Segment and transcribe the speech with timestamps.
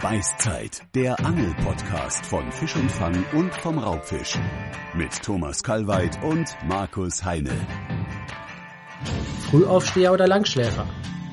[0.00, 4.38] Beißzeit, der Angel-Podcast von Fisch und Fang und vom Raubfisch.
[4.94, 7.50] Mit Thomas Kalweit und Markus Heine.
[9.50, 10.86] Frühaufsteher oder Langschläfer?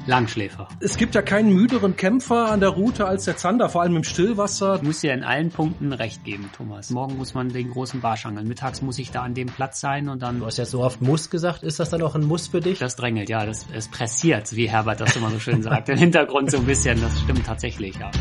[0.08, 0.68] Langschläfer.
[0.80, 4.04] Es gibt ja keinen müderen Kämpfer an der Route als der Zander, vor allem im
[4.04, 4.78] Stillwasser.
[4.78, 6.90] Ich muss dir in allen Punkten recht geben, Thomas.
[6.90, 8.48] Morgen muss man den großen Barsch angeln.
[8.48, 10.40] Mittags muss ich da an dem Platz sein und dann.
[10.40, 11.64] Du hast ja so oft Muss gesagt.
[11.64, 12.80] Ist das dann auch ein Muss für dich?
[12.80, 13.46] Das drängelt, ja.
[13.46, 15.90] Das, es pressiert, wie Herbert das immer so schön sagt.
[15.90, 17.00] Im Hintergrund so ein bisschen.
[17.02, 18.12] Das stimmt tatsächlich, ja.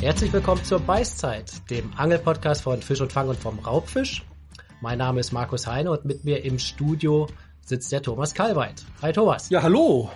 [0.00, 4.24] Herzlich willkommen zur Beißzeit, dem Angelpodcast von Fisch und Fang und vom Raubfisch.
[4.80, 7.28] Mein Name ist Markus Heine und mit mir im Studio
[7.60, 8.82] sitzt der Thomas Kalweit.
[9.02, 9.50] Hi Thomas.
[9.50, 10.10] Ja, hallo.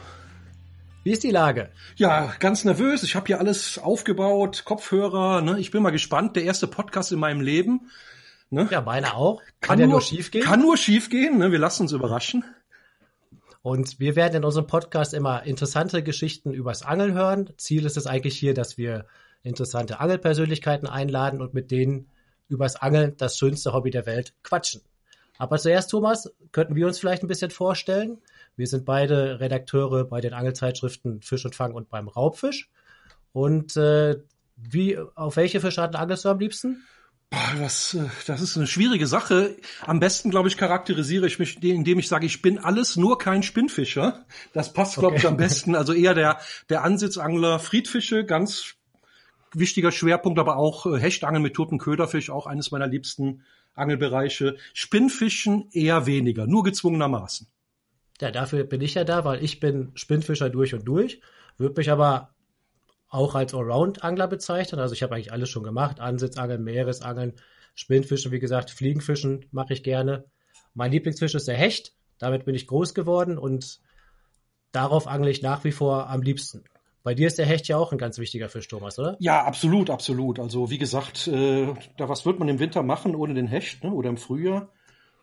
[1.03, 1.69] Wie ist die Lage?
[1.97, 3.03] Ja, ganz nervös.
[3.03, 5.43] Ich habe hier alles aufgebaut, Kopfhörer.
[5.43, 5.61] Ne?
[5.61, 6.35] Ich bin mal gespannt.
[6.35, 7.91] Der erste Podcast in meinem Leben.
[8.49, 8.67] Ne?
[8.71, 9.43] Ja, meine auch.
[9.61, 10.45] Kann, kann ja nur, schief gehen.
[10.45, 11.37] Kann nur schief gehen.
[11.37, 11.53] Ne?
[11.53, 12.43] Wir lassen uns überraschen.
[13.61, 17.51] Und wir werden in unserem Podcast immer interessante Geschichten übers Angeln hören.
[17.59, 19.05] Ziel ist es eigentlich hier, dass wir
[19.45, 22.11] interessante Angelpersönlichkeiten einladen und mit denen
[22.49, 24.83] übers Angeln, das schönste Hobby der Welt, quatschen.
[25.39, 28.19] Aber zuerst, Thomas, könnten wir uns vielleicht ein bisschen vorstellen.
[28.57, 32.71] Wir sind beide Redakteure bei den Angelzeitschriften Fisch und Fang und beim Raubfisch.
[33.33, 34.21] Und äh,
[34.57, 36.85] wie, auf welche Fischarten angelst du am liebsten?
[37.59, 39.57] Das, äh, das ist eine schwierige Sache.
[39.83, 43.43] Am besten, glaube ich, charakterisiere ich mich, indem ich sage, ich bin alles, nur kein
[43.43, 44.25] Spinnfischer.
[44.53, 45.19] Das passt, glaube okay.
[45.19, 45.75] ich, am besten.
[45.75, 48.77] Also eher der, der Ansitzangler Friedfische, ganz
[49.59, 53.43] wichtiger Schwerpunkt, aber auch äh, Hechtangeln mit toten Köderfisch, auch eines meiner liebsten
[53.75, 54.57] Angelbereiche.
[54.73, 57.49] Spinnfischen eher weniger, nur gezwungenermaßen.
[58.21, 61.21] Ja, dafür bin ich ja da, weil ich bin Spinnfischer durch und durch,
[61.59, 62.35] würde mich aber
[63.09, 64.81] auch als Allround-Angler bezeichnen.
[64.81, 66.01] Also ich habe eigentlich alles schon gemacht.
[66.01, 67.35] Ansitzangeln, Meeresangeln,
[67.75, 70.25] Spinnfischen, wie gesagt, Fliegenfischen mache ich gerne.
[70.75, 71.93] Mein Lieblingsfisch ist der Hecht.
[72.19, 73.81] Damit bin ich groß geworden und
[74.73, 76.65] darauf angle ich nach wie vor am liebsten.
[77.05, 79.17] Bei dir ist der Hecht ja auch ein ganz wichtiger Fisch, Thomas, oder?
[79.21, 80.41] Ja, absolut, absolut.
[80.41, 81.67] Also wie gesagt, äh,
[81.99, 83.93] da was wird man im Winter machen ohne den Hecht ne?
[83.93, 84.71] oder im Frühjahr?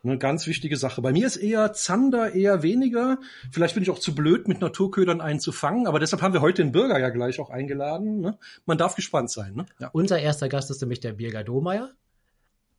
[0.03, 1.01] Eine ganz wichtige Sache.
[1.01, 3.17] Bei mir ist eher Zander eher weniger.
[3.51, 6.71] Vielleicht bin ich auch zu blöd, mit Naturködern einzufangen, aber deshalb haben wir heute den
[6.71, 8.21] Bürger ja gleich auch eingeladen.
[8.21, 8.37] Ne?
[8.67, 9.55] Man darf gespannt sein.
[9.55, 9.65] Ne?
[9.79, 9.89] Ja.
[9.91, 11.91] Unser erster Gast ist nämlich der Birger Domeyer,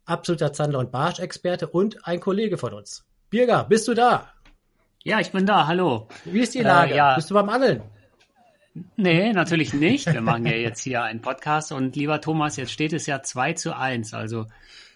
[0.05, 3.05] absoluter Zander- und Barsch-Experte und ein Kollege von uns.
[3.31, 4.33] Birger, bist du da?
[5.03, 5.67] Ja, ich bin da.
[5.67, 6.07] Hallo.
[6.25, 6.93] Wie ist die Lage?
[6.93, 7.15] Äh, ja.
[7.17, 7.83] Bist du beim Angeln?
[8.97, 10.13] Nee, natürlich nicht.
[10.13, 13.53] Wir machen ja jetzt hier einen Podcast und lieber Thomas, jetzt steht es ja 2
[13.55, 14.15] zu 1.
[14.15, 14.47] Also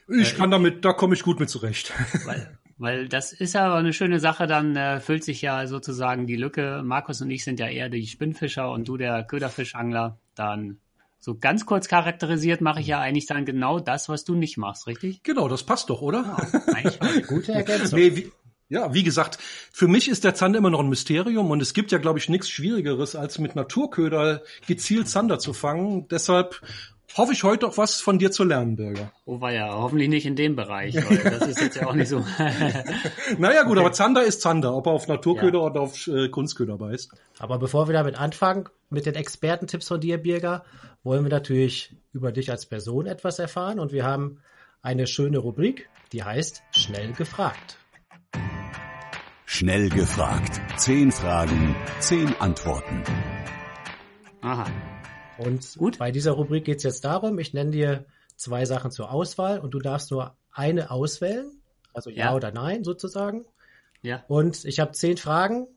[0.09, 1.92] ich äh, kann damit, da komme ich gut mit zurecht.
[2.25, 6.36] Weil, weil das ist ja eine schöne Sache, dann äh, füllt sich ja sozusagen die
[6.36, 6.82] Lücke.
[6.84, 10.19] Markus und ich sind ja eher die Spinnfischer und du der Köderfischangler.
[10.34, 10.78] Dann
[11.19, 14.86] so ganz kurz charakterisiert mache ich ja eigentlich dann genau das, was du nicht machst,
[14.86, 15.22] richtig?
[15.22, 16.36] Genau, das passt doch, oder?
[16.38, 17.98] Ja, eigentlich eine gute Ergänzung.
[17.98, 18.31] nee,
[18.69, 19.38] ja, wie gesagt,
[19.71, 22.28] für mich ist der Zander immer noch ein Mysterium und es gibt ja, glaube ich,
[22.28, 26.09] nichts Schwierigeres, als mit Naturköder gezielt Zander zu fangen.
[26.09, 26.60] Deshalb
[27.16, 29.12] hoffe ich heute auch was von dir zu lernen, Bürger.
[29.25, 32.09] Oh war ja, hoffentlich nicht in dem Bereich, weil das ist jetzt ja auch nicht
[32.09, 32.19] so.
[33.38, 33.81] naja gut, okay.
[33.81, 35.65] aber Zander ist Zander, ob er auf Naturköder ja.
[35.65, 37.12] oder auf äh, Kunstköder beißt.
[37.38, 40.65] Aber bevor wir damit anfangen, mit den Expertentipps von dir, Birger,
[41.04, 44.41] wollen wir natürlich über dich als Person etwas erfahren und wir haben
[44.83, 47.78] eine schöne Rubrik, die heißt Schnell gefragt.
[49.49, 50.61] Schnell gefragt.
[50.77, 53.05] Zehn Fragen, zehn Antworten.
[54.43, 54.67] Aha.
[55.39, 55.99] Und Gut.
[55.99, 59.73] bei dieser Rubrik geht es jetzt darum, ich nenne dir zwei Sachen zur Auswahl und
[59.73, 61.62] du darfst nur eine auswählen,
[61.95, 63.47] also ja, ja oder nein sozusagen.
[64.03, 64.25] Ja.
[64.27, 65.69] Und ich habe zehn Fragen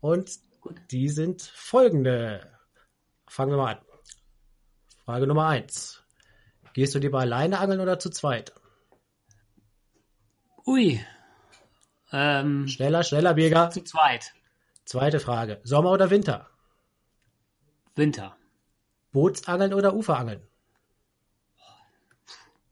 [0.00, 0.30] und
[0.62, 0.80] Gut.
[0.90, 2.50] die sind folgende.
[3.28, 3.84] Fangen wir mal an.
[5.04, 6.02] Frage Nummer eins.
[6.72, 8.54] Gehst du lieber alleine angeln oder zu zweit?
[10.66, 10.98] Ui.
[12.12, 13.70] Ähm, schneller, schneller, Birger.
[13.70, 14.34] Zu zweit.
[14.84, 15.60] Zweite Frage.
[15.64, 16.50] Sommer oder Winter?
[17.94, 18.36] Winter.
[19.12, 20.42] Bootsangeln oder Uferangeln?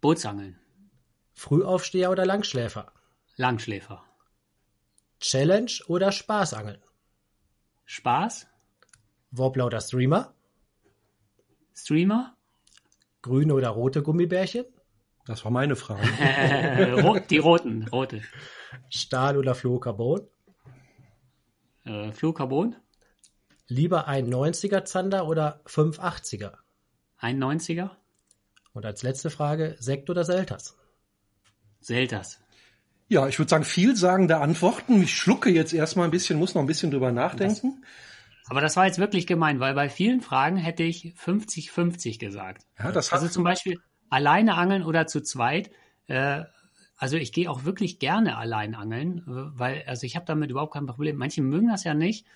[0.01, 0.59] Bootsangeln.
[1.34, 2.93] Frühaufsteher oder Langschläfer?
[3.37, 4.05] Langschläfer.
[5.21, 6.83] Challenge oder Spaßangeln?
[7.87, 8.47] Spaß.
[9.31, 10.34] Wobbler oder Streamer?
[11.75, 12.36] Streamer.
[13.22, 14.66] Grüne oder rote Gummibärchen?
[15.27, 16.03] Das war meine Frage.
[17.31, 18.22] die roten, rote.
[18.89, 20.22] Stahl oder Fluorocarbon?
[21.84, 22.77] Äh, Fluorocarbon.
[23.69, 26.55] Lieber ein 90er Zander oder 580er?
[27.19, 27.91] Ein 90er.
[28.72, 30.77] Und als letzte Frage, Sekt oder Selters?
[31.81, 32.41] Selters.
[33.09, 35.03] Ja, ich würde sagen, vielsagende Antworten.
[35.03, 37.81] Ich schlucke jetzt erstmal ein bisschen, muss noch ein bisschen drüber nachdenken.
[37.81, 42.67] Das, aber das war jetzt wirklich gemein, weil bei vielen Fragen hätte ich 50-50 gesagt.
[42.78, 45.71] Ja, das also zum Beispiel alleine angeln oder zu zweit.
[46.07, 46.45] Äh,
[46.97, 50.86] also ich gehe auch wirklich gerne allein angeln, weil also ich habe damit überhaupt kein
[50.86, 51.16] Problem.
[51.16, 52.27] Manche mögen das ja nicht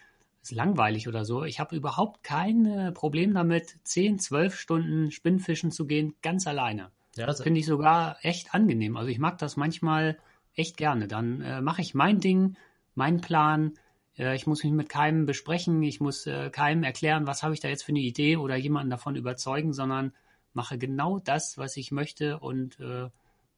[0.44, 1.44] ist langweilig oder so.
[1.44, 6.90] Ich habe überhaupt kein äh, Problem damit, 10, 12 Stunden Spinnfischen zu gehen, ganz alleine.
[7.16, 8.96] Ja, das finde ich sogar echt angenehm.
[8.96, 10.18] Also ich mag das manchmal
[10.54, 11.08] echt gerne.
[11.08, 12.56] Dann äh, mache ich mein Ding,
[12.94, 13.72] meinen Plan.
[14.18, 15.82] Äh, ich muss mich mit keinem besprechen.
[15.82, 18.90] Ich muss äh, keinem erklären, was habe ich da jetzt für eine Idee oder jemanden
[18.90, 20.12] davon überzeugen, sondern
[20.54, 23.08] mache genau das, was ich möchte und äh,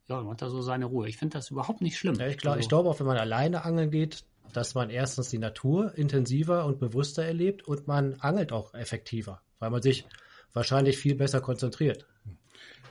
[0.09, 1.09] ja, man hat da so seine Ruhe.
[1.09, 2.15] Ich finde das überhaupt nicht schlimm.
[2.15, 5.39] Ja, ich glaube also, glaub auch, wenn man alleine angeln geht, dass man erstens die
[5.39, 10.07] Natur intensiver und bewusster erlebt und man angelt auch effektiver, weil man sich
[10.53, 12.07] wahrscheinlich viel besser konzentriert.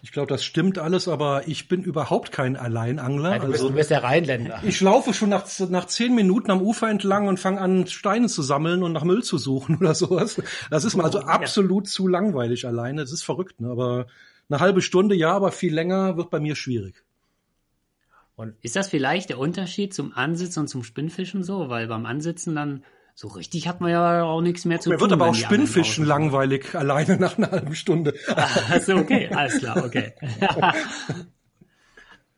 [0.01, 3.31] Ich glaube, das stimmt alles, aber ich bin überhaupt kein Alleinangler.
[3.31, 4.59] Nein, du, bist, also, du bist der Rheinländer.
[4.63, 8.44] Ich laufe schon nach, nach zehn Minuten am Ufer entlang und fange an, Steine zu
[8.44, 10.39] sammeln und nach Müll zu suchen oder sowas.
[10.69, 11.91] Das ist mir also oh, absolut ja.
[11.91, 13.01] zu langweilig alleine.
[13.01, 13.69] Das ist verrückt, ne?
[13.69, 14.06] aber
[14.47, 17.03] eine halbe Stunde ja, aber viel länger wird bei mir schwierig.
[18.35, 21.69] Und ist das vielleicht der Unterschied zum Ansitzen und zum Spinnfischen so?
[21.69, 22.83] Weil beim Ansitzen dann
[23.17, 25.07] so richtig hat man ja auch nichts mehr zu Mir tun.
[25.07, 28.13] Mir wird aber auch Spinnfischen langweilig alleine nach einer halben Stunde.
[28.69, 30.13] Also okay, alles klar, okay.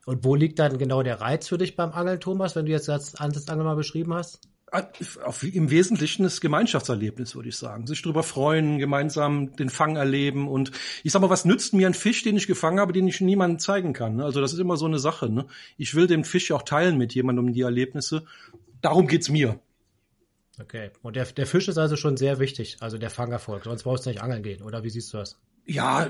[0.05, 2.87] und wo liegt dann genau der Reiz für dich beim Angeln, Thomas, wenn du jetzt
[2.87, 4.39] das Ansitzangeln mal beschrieben hast?
[4.71, 4.83] Ah,
[5.23, 7.87] auf, Im Wesentlichen das Gemeinschaftserlebnis, würde ich sagen.
[7.87, 10.71] Sich darüber freuen, gemeinsam den Fang erleben und
[11.03, 13.57] ich sag mal, was nützt mir ein Fisch, den ich gefangen habe, den ich niemandem
[13.57, 14.17] zeigen kann?
[14.17, 14.25] Ne?
[14.25, 15.29] Also das ist immer so eine Sache.
[15.29, 15.47] Ne?
[15.77, 18.25] Ich will den Fisch ja auch teilen mit jemandem die Erlebnisse.
[18.81, 19.59] Darum geht's mir.
[20.59, 20.91] Okay.
[21.01, 23.63] Und der, der Fisch ist also schon sehr wichtig, also der Fangerfolg.
[23.63, 25.39] Sonst brauchst du nicht angeln gehen, oder wie siehst du das?
[25.65, 26.09] Ja,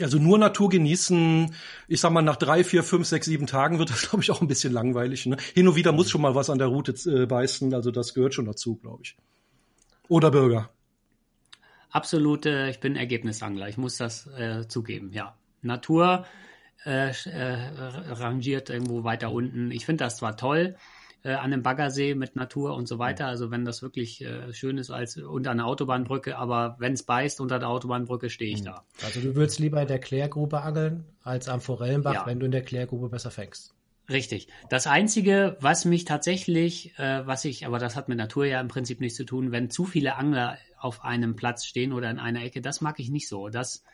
[0.00, 1.54] also nur Natur genießen.
[1.88, 4.42] Ich sag mal, nach drei, vier, fünf, sechs, sieben Tagen wird das, glaube ich, auch
[4.42, 5.24] ein bisschen langweilig.
[5.26, 5.38] Ne?
[5.54, 7.72] Hin und wieder muss schon mal was an der Route äh, beißen.
[7.72, 9.16] Also das gehört schon dazu, glaube ich.
[10.08, 10.70] Oder Bürger.
[11.90, 13.68] Absolut, äh, ich bin Ergebnisangler.
[13.68, 15.34] Ich muss das äh, zugeben, ja.
[15.62, 16.26] Natur
[16.84, 19.70] äh, äh, rangiert irgendwo weiter unten.
[19.70, 20.76] Ich finde das zwar toll,
[21.22, 23.26] äh, an einem Baggersee mit Natur und so weiter.
[23.26, 27.40] Also wenn das wirklich äh, schön ist als unter einer Autobahnbrücke, aber wenn es beißt
[27.40, 28.66] unter der Autobahnbrücke, stehe ich mhm.
[28.66, 28.84] da.
[29.04, 32.26] Also du würdest lieber in der Klärgrube angeln als am Forellenbach, ja.
[32.26, 33.74] wenn du in der Klärgrube besser fängst.
[34.08, 34.48] Richtig.
[34.68, 38.68] Das Einzige, was mich tatsächlich, äh, was ich, aber das hat mit Natur ja im
[38.68, 42.42] Prinzip nichts zu tun, wenn zu viele Angler auf einem Platz stehen oder in einer
[42.42, 43.50] Ecke, das mag ich nicht so.
[43.50, 43.84] Das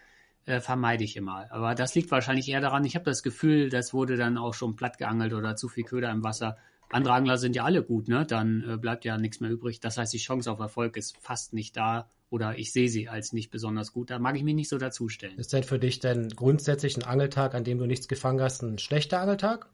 [0.46, 1.46] äh, vermeide ich immer.
[1.50, 4.76] Aber das liegt wahrscheinlich eher daran, ich habe das Gefühl, das wurde dann auch schon
[4.76, 6.56] platt geangelt oder zu viel Köder im Wasser
[6.91, 8.25] andere Angler sind ja alle gut, ne?
[8.27, 9.81] Dann äh, bleibt ja nichts mehr übrig.
[9.81, 13.33] Das heißt, die Chance auf Erfolg ist fast nicht da oder ich sehe sie als
[13.33, 14.11] nicht besonders gut.
[14.11, 15.38] Da mag ich mich nicht so dazustellen.
[15.38, 18.79] Ist denn für dich denn grundsätzlich ein Angeltag, an dem du nichts gefangen hast, ein
[18.79, 19.69] schlechter Angeltag?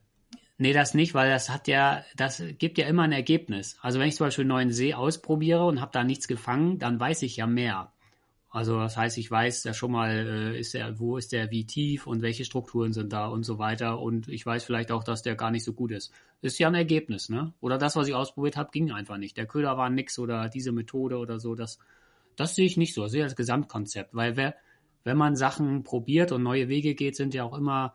[0.58, 3.76] Nee, das nicht, weil das hat ja, das gibt ja immer ein Ergebnis.
[3.80, 7.00] Also wenn ich zum Beispiel einen neuen See ausprobiere und habe da nichts gefangen, dann
[7.00, 7.92] weiß ich ja mehr.
[8.52, 11.64] Also das heißt, ich weiß ja schon mal, äh, ist der, wo ist der wie
[11.64, 13.98] tief und welche Strukturen sind da und so weiter.
[13.98, 16.12] Und ich weiß vielleicht auch, dass der gar nicht so gut ist.
[16.42, 17.54] Ist ja ein Ergebnis, ne?
[17.62, 19.38] Oder das, was ich ausprobiert habe, ging einfach nicht.
[19.38, 21.54] Der Köder war nix oder diese Methode oder so.
[21.54, 21.78] Das,
[22.36, 23.04] das sehe ich nicht so.
[23.04, 24.14] Das sehe ich als Gesamtkonzept.
[24.14, 24.54] Weil wer,
[25.02, 27.94] wenn man Sachen probiert und neue Wege geht, sind ja auch immer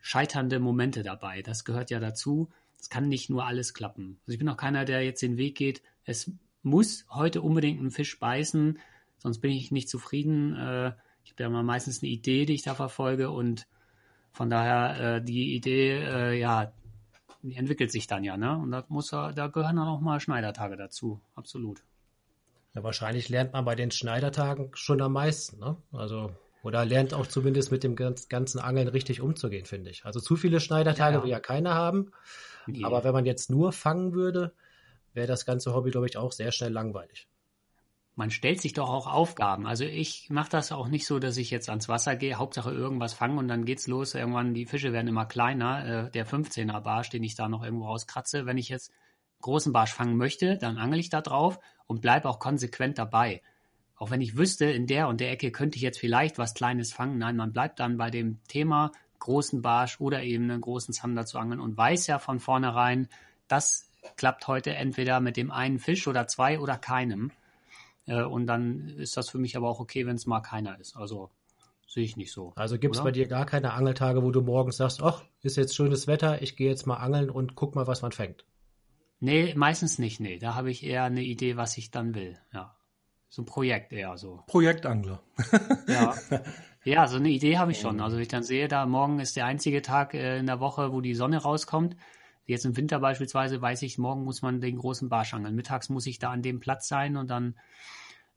[0.00, 1.42] scheiternde Momente dabei.
[1.42, 2.48] Das gehört ja dazu.
[2.80, 4.18] Es kann nicht nur alles klappen.
[4.22, 5.82] Also ich bin auch keiner, der jetzt den Weg geht.
[6.04, 6.32] Es
[6.62, 8.78] muss heute unbedingt ein Fisch beißen
[9.18, 10.56] sonst bin ich nicht zufrieden.
[10.56, 10.92] Äh,
[11.24, 13.66] ich habe ja mal meistens eine Idee, die ich da verfolge und
[14.32, 16.72] von daher äh, die Idee, äh, ja,
[17.42, 18.56] die entwickelt sich dann ja, ne?
[18.56, 21.82] Und da muss da gehören dann auch mal Schneidertage dazu, absolut.
[22.74, 25.76] Ja, wahrscheinlich lernt man bei den Schneidertagen schon am meisten, ne?
[25.92, 26.32] Also
[26.62, 30.04] oder lernt auch zumindest mit dem ganzen Angeln richtig umzugehen, finde ich.
[30.04, 31.22] Also zu viele Schneidertage ja.
[31.22, 32.10] will ja keiner haben.
[32.66, 32.84] Nee.
[32.84, 34.52] Aber wenn man jetzt nur fangen würde,
[35.14, 37.28] wäre das ganze Hobby, glaube ich, auch sehr schnell langweilig
[38.18, 39.64] man stellt sich doch auch Aufgaben.
[39.64, 43.14] Also ich mache das auch nicht so, dass ich jetzt ans Wasser gehe, Hauptsache irgendwas
[43.14, 44.12] fangen und dann geht's los.
[44.16, 46.06] Irgendwann, die Fische werden immer kleiner.
[46.06, 48.92] Äh, der 15er Barsch, den ich da noch irgendwo rauskratze, wenn ich jetzt
[49.40, 53.40] großen Barsch fangen möchte, dann angel ich da drauf und bleibe auch konsequent dabei.
[53.94, 56.92] Auch wenn ich wüsste, in der und der Ecke könnte ich jetzt vielleicht was Kleines
[56.92, 57.18] fangen.
[57.18, 61.38] Nein, man bleibt dann bei dem Thema großen Barsch oder eben einen großen Zander zu
[61.38, 63.06] angeln und weiß ja von vornherein,
[63.46, 67.30] das klappt heute entweder mit dem einen Fisch oder zwei oder keinem.
[68.08, 70.96] Äh, und dann ist das für mich aber auch okay, wenn es mal keiner ist.
[70.96, 71.30] Also
[71.86, 72.52] sehe ich nicht so.
[72.56, 75.74] Also gibt es bei dir gar keine Angeltage, wo du morgens sagst, ach, ist jetzt
[75.74, 78.44] schönes Wetter, ich gehe jetzt mal angeln und guck mal, was man fängt.
[79.20, 80.38] Nee, meistens nicht, nee.
[80.38, 82.38] Da habe ich eher eine Idee, was ich dann will.
[82.52, 82.76] Ja.
[83.30, 84.42] So ein Projekt eher so.
[84.46, 85.22] Projektangler.
[85.86, 86.14] ja.
[86.84, 88.00] Ja, so eine Idee habe ich schon.
[88.00, 90.92] Also wenn ich dann sehe, da morgen ist der einzige Tag äh, in der Woche,
[90.92, 91.96] wo die Sonne rauskommt.
[92.48, 95.54] Jetzt im Winter beispielsweise weiß ich, morgen muss man den großen Barsch angeln.
[95.54, 97.54] Mittags muss ich da an dem Platz sein und dann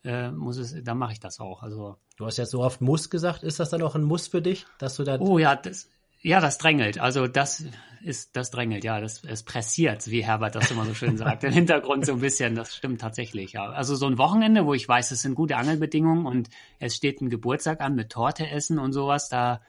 [0.03, 1.63] äh, muss es, dann mache ich das auch.
[1.63, 4.41] Also du hast ja so oft muss gesagt, ist das dann auch ein Muss für
[4.41, 5.21] dich, dass du dann?
[5.21, 5.89] Oh ja, das
[6.21, 6.99] Ja, das drängelt.
[6.99, 7.63] Also das
[8.03, 11.43] ist, das drängelt, ja, das, es pressiert, wie Herbert das immer so schön sagt.
[11.43, 13.69] Im Hintergrund so ein bisschen, das stimmt tatsächlich, ja.
[13.69, 16.49] Also so ein Wochenende, wo ich weiß, es sind gute Angelbedingungen und
[16.79, 19.61] es steht ein Geburtstag an mit Torte essen und sowas, da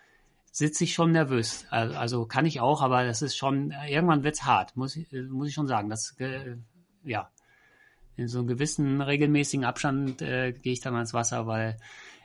[0.53, 1.67] sitze ich schon nervös.
[1.71, 5.55] Also kann ich auch, aber das ist schon, irgendwann wird's hart, muss ich, muss ich
[5.55, 5.89] schon sagen.
[5.89, 6.57] Das, äh,
[7.05, 7.31] ja,
[8.17, 11.79] in so einem gewissen regelmäßigen Abstand äh, gehe ich dann ans Wasser, weil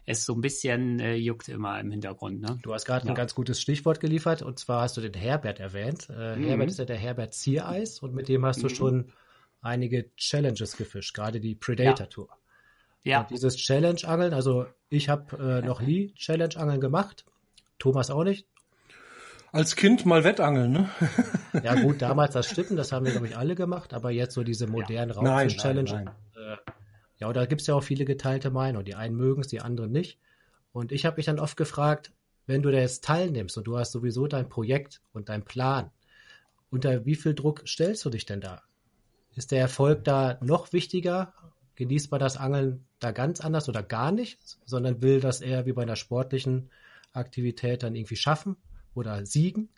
[0.05, 2.41] es so ein bisschen äh, juckt immer im Hintergrund.
[2.41, 2.59] Ne?
[2.61, 3.13] Du hast gerade ja.
[3.13, 6.09] ein ganz gutes Stichwort geliefert und zwar hast du den Herbert erwähnt.
[6.09, 6.47] Äh, mhm.
[6.47, 8.75] Herbert ist ja der Herbert Ziereis und mit dem hast du mhm.
[8.75, 9.11] schon
[9.61, 12.29] einige Challenges gefischt, gerade die Predator Tour.
[13.03, 13.21] Ja.
[13.21, 17.25] Und dieses Challenge-Angeln, also ich habe äh, noch nie Challenge-Angeln gemacht,
[17.79, 18.47] Thomas auch nicht.
[19.51, 20.89] Als Kind mal Wettangeln, ne?
[21.63, 24.43] ja gut, damals das Stimmen, das haben wir glaube ich alle gemacht, aber jetzt so
[24.43, 25.17] diese modernen ja.
[25.17, 26.57] Raubfisch-Challenge, äh,
[27.19, 28.85] ja, und da gibt es ja auch viele geteilte Meinungen.
[28.85, 30.19] Die einen mögen es, die anderen nicht.
[30.71, 32.11] Und ich habe mich dann oft gefragt,
[32.45, 35.91] wenn du da jetzt teilnimmst und du hast sowieso dein Projekt und dein Plan,
[36.69, 38.61] unter wie viel Druck stellst du dich denn da?
[39.35, 41.33] Ist der Erfolg da noch wichtiger?
[41.75, 45.73] Genießt man das Angeln da ganz anders oder gar nicht, sondern will das eher wie
[45.73, 46.69] bei einer sportlichen
[47.17, 48.55] Aktivität dann irgendwie schaffen
[48.93, 49.69] oder siegen?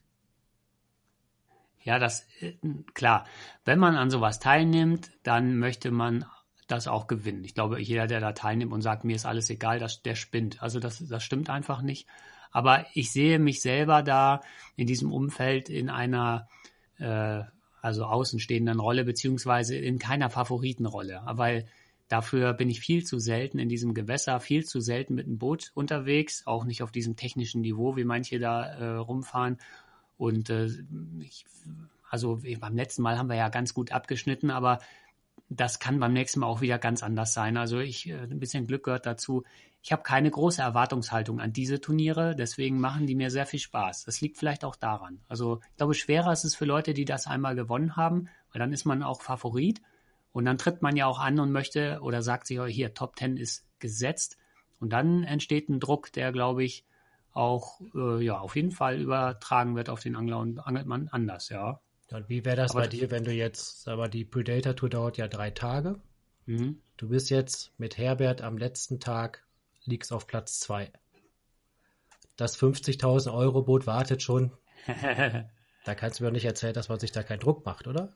[1.84, 2.53] Ja, das äh,
[2.93, 3.25] klar.
[3.65, 6.25] Wenn man an sowas teilnimmt, dann möchte man
[6.67, 7.43] das auch gewinnen.
[7.43, 10.62] Ich glaube, jeder, der da teilnimmt und sagt, mir ist alles egal, das, der spinnt.
[10.62, 12.08] Also das, das stimmt einfach nicht.
[12.51, 14.41] Aber ich sehe mich selber da
[14.75, 16.48] in diesem Umfeld in einer
[16.98, 17.41] äh,
[17.81, 21.22] also außenstehenden Rolle, beziehungsweise in keiner Favoritenrolle.
[21.25, 21.67] Weil
[22.10, 25.72] dafür bin ich viel zu selten in diesem Gewässer, viel zu selten mit einem Boot
[25.75, 29.58] unterwegs, auch nicht auf diesem technischen Niveau, wie manche da äh, rumfahren.
[30.18, 30.70] Und äh,
[31.22, 31.46] ich,
[32.10, 34.80] also beim letzten Mal haben wir ja ganz gut abgeschnitten, aber
[35.50, 37.58] das kann beim nächsten Mal auch wieder ganz anders sein.
[37.58, 39.44] Also ich, äh, ein bisschen Glück gehört dazu.
[39.82, 44.04] Ich habe keine große Erwartungshaltung an diese Turniere, deswegen machen die mir sehr viel Spaß.
[44.04, 45.22] Das liegt vielleicht auch daran.
[45.28, 48.74] Also ich glaube, schwerer ist es für Leute, die das einmal gewonnen haben, weil dann
[48.74, 49.80] ist man auch Favorit
[50.31, 53.15] und dann tritt man ja auch an und möchte oder sagt sich, oh, hier, Top
[53.15, 54.38] Ten ist gesetzt
[54.79, 56.86] und dann entsteht ein Druck, der, glaube ich,
[57.31, 61.50] auch äh, ja auf jeden Fall übertragen wird auf den Angler und angelt man anders,
[61.50, 61.79] ja.
[62.12, 65.17] Und wie wäre das aber bei dir, wenn du jetzt, aber die Predator Tour dauert
[65.17, 66.00] ja drei Tage.
[66.48, 66.81] Mhm.
[66.98, 69.45] Du bist jetzt mit Herbert am letzten Tag,
[69.86, 70.91] liegst auf Platz zwei.
[72.36, 74.51] Das 50.000 Euro Boot wartet schon.
[75.86, 78.15] da kannst du mir nicht erzählen, dass man sich da keinen Druck macht, oder?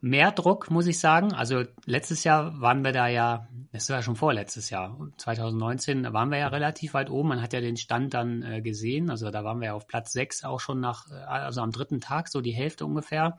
[0.00, 1.32] Mehr Druck, muss ich sagen.
[1.32, 6.30] Also letztes Jahr waren wir da ja, das war ja schon vorletztes Jahr, 2019, waren
[6.30, 7.28] wir ja relativ weit oben.
[7.28, 9.10] Man hat ja den Stand dann äh, gesehen.
[9.10, 12.00] Also da waren wir ja auf Platz 6 auch schon nach, äh, also am dritten
[12.00, 13.38] Tag, so die Hälfte ungefähr.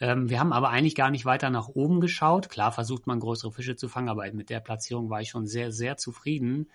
[0.00, 2.48] Ähm, wir haben aber eigentlich gar nicht weiter nach oben geschaut.
[2.48, 5.72] Klar versucht man größere Fische zu fangen, aber mit der Platzierung war ich schon sehr,
[5.72, 6.68] sehr zufrieden.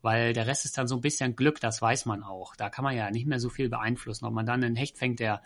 [0.00, 2.54] Weil der Rest ist dann so ein bisschen Glück, das weiß man auch.
[2.54, 4.26] Da kann man ja nicht mehr so viel beeinflussen.
[4.26, 5.42] Ob man dann einen Hecht fängt, der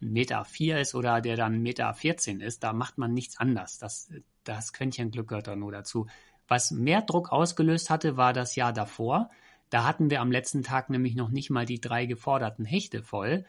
[0.00, 3.78] Meter vier ist oder der dann Meter 14 ist, da macht man nichts anders.
[3.78, 4.10] Das,
[4.44, 6.06] das Quäntchen Glück gehört da nur dazu.
[6.48, 9.30] Was mehr Druck ausgelöst hatte, war das Jahr davor.
[9.70, 13.44] Da hatten wir am letzten Tag nämlich noch nicht mal die drei geforderten Hechte voll.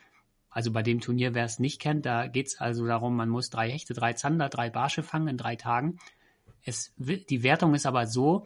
[0.50, 3.50] Also bei dem Turnier, wer es nicht kennt, da geht es also darum, man muss
[3.50, 6.00] drei Hechte, drei Zander, drei Barsche fangen in drei Tagen.
[6.64, 8.46] Es, die Wertung ist aber so,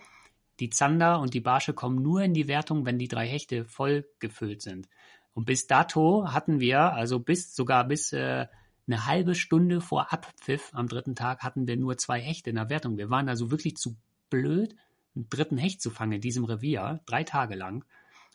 [0.60, 4.06] die Zander und die Barsche kommen nur in die Wertung, wenn die drei Hechte voll
[4.20, 4.90] gefüllt sind.
[5.34, 8.48] Und bis dato hatten wir, also bis sogar bis äh,
[8.88, 12.70] eine halbe Stunde vor Abpfiff am dritten Tag hatten wir nur zwei Hechte in der
[12.70, 12.98] Wertung.
[12.98, 13.96] Wir waren also wirklich zu
[14.30, 14.76] blöd,
[15.16, 17.86] einen dritten Hecht zu fangen in diesem Revier, drei Tage lang.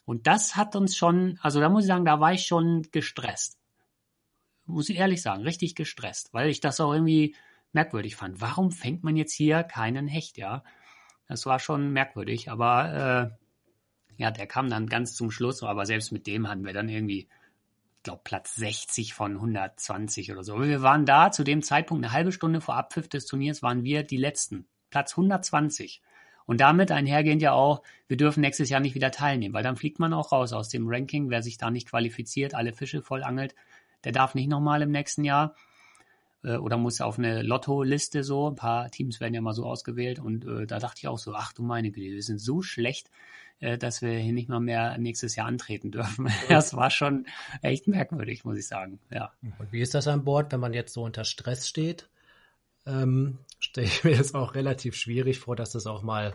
[0.04, 3.58] Und das hat uns schon, also da muss ich sagen, da war ich schon gestresst.
[4.64, 7.34] Muss ich ehrlich sagen, richtig gestresst, weil ich das auch irgendwie
[7.72, 8.40] merkwürdig fand.
[8.40, 10.64] Warum fängt man jetzt hier keinen Hecht, ja?
[11.28, 13.45] Das war schon merkwürdig, aber äh,
[14.16, 17.20] ja, der kam dann ganz zum Schluss, aber selbst mit dem hatten wir dann irgendwie,
[17.20, 20.60] ich glaube, Platz 60 von 120 oder so.
[20.60, 24.02] Wir waren da zu dem Zeitpunkt, eine halbe Stunde vor Abpfiff des Turniers, waren wir
[24.02, 24.66] die Letzten.
[24.90, 26.02] Platz 120.
[26.46, 29.98] Und damit einhergehend ja auch, wir dürfen nächstes Jahr nicht wieder teilnehmen, weil dann fliegt
[29.98, 31.28] man auch raus aus dem Ranking.
[31.28, 33.54] Wer sich da nicht qualifiziert, alle Fische voll angelt,
[34.04, 35.54] der darf nicht nochmal im nächsten Jahr
[36.46, 38.48] äh, oder muss auf eine Lotto-Liste so.
[38.48, 41.34] Ein paar Teams werden ja mal so ausgewählt und äh, da dachte ich auch so,
[41.34, 43.10] ach du meine Güte, wir sind so schlecht,
[43.60, 46.28] äh, dass wir hier nicht mal mehr nächstes Jahr antreten dürfen.
[46.48, 47.26] das war schon
[47.62, 49.00] echt merkwürdig, muss ich sagen.
[49.10, 49.32] Ja.
[49.58, 52.08] Und wie ist das an Bord, wenn man jetzt so unter Stress steht?
[52.86, 56.34] Ähm, stelle ich mir das auch relativ schwierig vor, dass das auch mal,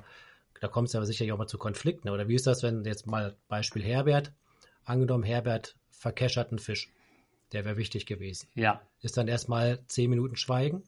[0.60, 2.10] da kommt es ja sicherlich auch mal zu Konflikten.
[2.10, 4.34] Oder wie ist das, wenn jetzt mal Beispiel Herbert,
[4.84, 6.91] angenommen Herbert verkeschert einen Fisch,
[7.51, 8.48] der wäre wichtig gewesen.
[8.55, 8.81] Ja.
[9.01, 10.84] Ist dann erstmal zehn Minuten Schweigen?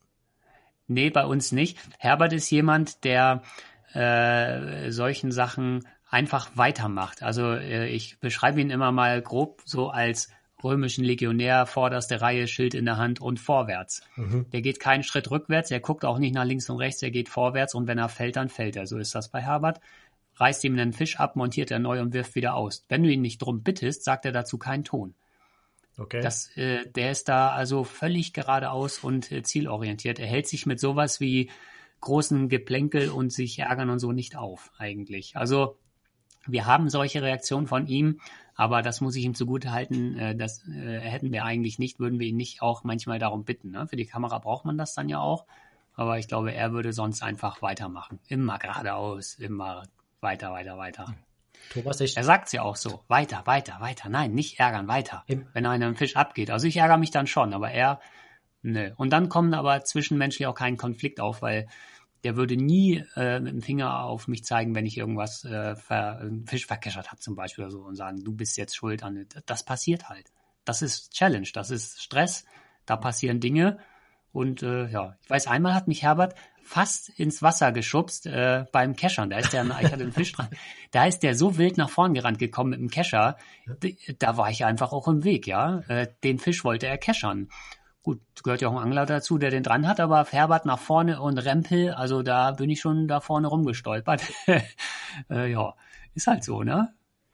[0.87, 1.77] Nee, bei uns nicht.
[1.97, 3.41] Herbert ist jemand, der
[3.93, 7.23] äh, solchen Sachen einfach weitermacht.
[7.23, 10.29] Also äh, ich beschreibe ihn immer mal grob so als
[10.63, 14.01] römischen Legionär, vorderste Reihe, Schild in der Hand und vorwärts.
[14.15, 14.45] Mhm.
[14.51, 17.29] Der geht keinen Schritt rückwärts, er guckt auch nicht nach links und rechts, er geht
[17.29, 18.87] vorwärts und wenn er fällt, dann fällt er.
[18.87, 19.81] So ist das bei Herbert.
[20.35, 22.85] Reißt ihm einen Fisch ab, montiert er neu und wirft wieder aus.
[22.89, 25.13] Wenn du ihn nicht drum bittest, sagt er dazu keinen Ton.
[25.97, 26.21] Okay.
[26.21, 30.19] Das, äh, der ist da also völlig geradeaus und äh, zielorientiert.
[30.19, 31.51] Er hält sich mit sowas wie
[32.01, 35.37] großen Geplänkel und sich ärgern und so nicht auf, eigentlich.
[35.37, 35.77] Also
[36.45, 38.19] wir haben solche Reaktionen von ihm,
[38.55, 42.19] aber das muss ich ihm zugute halten, äh, das äh, hätten wir eigentlich nicht, würden
[42.19, 43.71] wir ihn nicht auch manchmal darum bitten.
[43.71, 43.87] Ne?
[43.87, 45.45] Für die Kamera braucht man das dann ja auch,
[45.93, 48.19] aber ich glaube, er würde sonst einfach weitermachen.
[48.27, 49.83] Immer geradeaus, immer
[50.21, 51.13] weiter, weiter, weiter.
[51.71, 54.09] Thomas, ich er sagt ja auch so, weiter, weiter, weiter.
[54.09, 55.23] Nein, nicht ärgern, weiter.
[55.53, 56.51] Wenn einem Fisch abgeht.
[56.51, 57.99] Also ich ärgere mich dann schon, aber er,
[58.61, 58.91] nö.
[58.97, 61.67] Und dann kommt aber zwischenmenschlich auch kein Konflikt auf, weil
[62.23, 66.19] der würde nie äh, mit dem Finger auf mich zeigen, wenn ich irgendwas äh, ver,
[66.19, 69.25] einen Fisch verkeschert habe zum Beispiel oder so und sagen, du bist jetzt schuld an.
[69.45, 70.31] Das passiert halt.
[70.63, 72.45] Das ist Challenge, das ist Stress,
[72.85, 73.79] da passieren Dinge.
[74.31, 78.95] Und äh, ja, ich weiß, einmal hat mich Herbert fast ins Wasser geschubst äh, beim
[78.95, 79.29] Keschern.
[79.29, 80.49] Da ist der, ich hatte einen Fisch dran,
[80.91, 83.37] da ist der so wild nach vorn gerannt gekommen mit dem Kescher.
[84.19, 85.79] Da war ich einfach auch im Weg, ja.
[85.87, 87.49] Äh, den Fisch wollte er keschern.
[88.01, 91.21] Gut, gehört ja auch ein Angler dazu, der den dran hat, aber Herbert nach vorne
[91.21, 94.23] und Rempel, also da bin ich schon da vorne rumgestolpert.
[95.29, 95.73] äh, ja,
[96.13, 96.93] ist halt so, ne?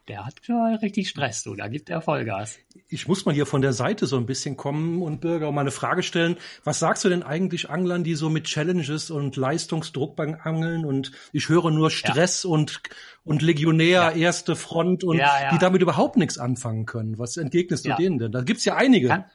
[0.09, 2.57] Der hat schon richtig Stress, so, da gibt er Vollgas.
[2.87, 5.69] Ich muss mal hier von der Seite so ein bisschen kommen und Bürger mal eine
[5.69, 6.35] Frage stellen.
[6.63, 11.11] Was sagst du denn eigentlich Anglern, die so mit Challenges und Leistungsdruck beim Angeln und
[11.31, 12.49] ich höre nur Stress ja.
[12.49, 12.81] und,
[13.23, 14.11] und Legionär, ja.
[14.11, 17.19] erste Front und ja, die damit überhaupt nichts anfangen können?
[17.19, 18.31] Was entgegnest du denen denn?
[18.31, 19.09] Da gibt's ja einige.
[19.09, 19.25] Kann,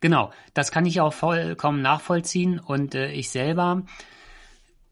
[0.00, 3.82] Genau, das kann ich auch vollkommen nachvollziehen und äh, ich selber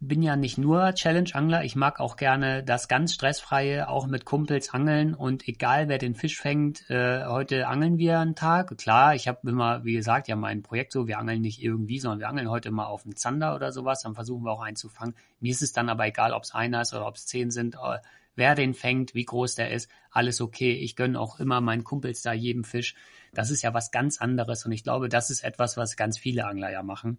[0.02, 4.72] bin ja nicht nur Challenge-Angler, ich mag auch gerne das ganz stressfreie, auch mit Kumpels
[4.72, 8.74] angeln und egal wer den Fisch fängt, äh, heute angeln wir einen Tag.
[8.78, 12.18] Klar, ich habe immer, wie gesagt, ja mein Projekt so, wir angeln nicht irgendwie, sondern
[12.18, 15.14] wir angeln heute mal auf einen Zander oder sowas, dann versuchen wir auch einzufangen.
[15.38, 17.74] Mir ist es dann aber egal, ob es einer ist oder ob es zehn sind,
[17.74, 17.98] äh,
[18.36, 20.72] wer den fängt, wie groß der ist, alles okay.
[20.72, 22.94] Ich gönne auch immer meinen Kumpels da jedem Fisch.
[23.34, 26.46] Das ist ja was ganz anderes und ich glaube, das ist etwas, was ganz viele
[26.46, 27.18] Angler ja machen.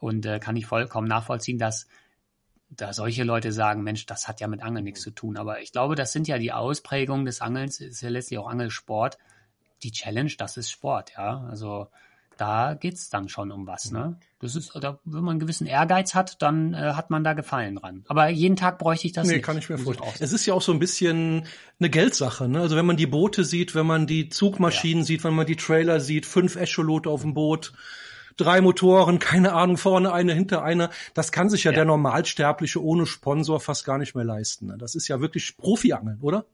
[0.00, 1.86] Und äh, kann ich vollkommen nachvollziehen, dass
[2.70, 5.36] da solche Leute sagen, Mensch, das hat ja mit Angeln nichts zu tun.
[5.36, 9.18] Aber ich glaube, das sind ja die Ausprägungen des Angelns, ist ja letztlich auch Angelsport.
[9.82, 11.46] Die Challenge, das ist Sport, ja.
[11.48, 11.88] Also
[12.38, 14.16] da geht's dann schon um was, ne?
[14.40, 17.76] Das ist, da, wenn man einen gewissen Ehrgeiz hat, dann äh, hat man da Gefallen
[17.76, 18.04] dran.
[18.06, 19.44] Aber jeden Tag bräuchte ich das nee, nicht.
[19.44, 20.12] kann ich mir vorstellen.
[20.20, 21.46] Es ist ja auch so ein bisschen
[21.80, 22.60] eine Geldsache, ne?
[22.60, 25.06] Also wenn man die Boote sieht, wenn man die Zugmaschinen ja.
[25.06, 27.72] sieht, wenn man die Trailer sieht, fünf Echolote auf dem Boot,
[28.38, 31.76] drei Motoren, keine Ahnung, vorne eine, hinter einer, das kann sich ja, ja.
[31.76, 34.66] der Normalsterbliche ohne Sponsor fast gar nicht mehr leisten.
[34.68, 34.76] Ne?
[34.78, 36.46] Das ist ja wirklich Profi-Angeln, oder?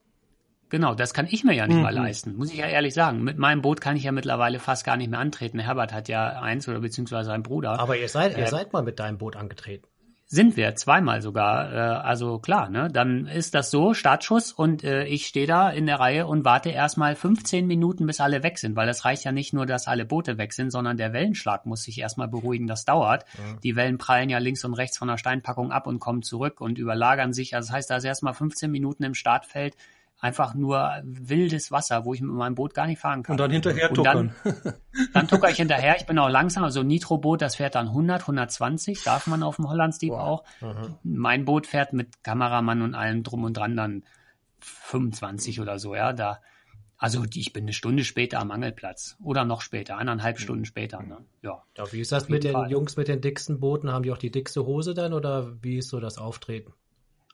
[0.69, 1.83] Genau, das kann ich mir ja nicht mhm.
[1.83, 3.23] mal leisten, muss ich ja ehrlich sagen.
[3.23, 5.59] Mit meinem Boot kann ich ja mittlerweile fast gar nicht mehr antreten.
[5.59, 7.79] Herbert hat ja eins oder beziehungsweise ein Bruder.
[7.79, 9.87] Aber ihr seid, äh, ihr seid mal mit deinem Boot angetreten.
[10.27, 11.71] Sind wir, zweimal sogar.
[11.71, 12.89] Äh, also klar, ne?
[12.91, 16.69] Dann ist das so, Startschuss und äh, ich stehe da in der Reihe und warte
[16.69, 20.03] erstmal 15 Minuten, bis alle weg sind, weil das reicht ja nicht nur, dass alle
[20.03, 23.25] Boote weg sind, sondern der Wellenschlag muss sich erstmal beruhigen, das dauert.
[23.37, 23.57] Ja.
[23.63, 26.79] Die Wellen prallen ja links und rechts von der Steinpackung ab und kommen zurück und
[26.79, 27.55] überlagern sich.
[27.55, 29.75] Also das heißt, da ist erstmal 15 Minuten im Startfeld
[30.19, 33.33] einfach nur wildes Wasser, wo ich mit meinem Boot gar nicht fahren kann.
[33.33, 34.33] Und dann hinterher tuckern.
[34.43, 34.73] Dann,
[35.13, 35.95] dann tucker ich hinterher.
[35.97, 36.63] Ich bin auch langsam.
[36.63, 39.03] Also Nitro-Boot, das fährt dann 100, 120.
[39.03, 40.19] Darf man auf dem Hollandstief wow.
[40.19, 40.43] auch.
[40.61, 40.95] Mhm.
[41.03, 44.03] Mein Boot fährt mit Kameramann und allem drum und dran dann
[44.61, 45.95] 25 oder so.
[45.95, 46.41] Ja, da.
[46.97, 51.03] Also ich bin eine Stunde später am Angelplatz oder noch später, eineinhalb Stunden später.
[51.03, 51.17] Ne?
[51.41, 51.61] Ja.
[51.77, 51.91] ja.
[51.91, 52.71] Wie ist das mit den Fall.
[52.71, 53.91] Jungs mit den dicksten Booten?
[53.91, 56.73] Haben die auch die dickste Hose dann oder wie ist so das Auftreten?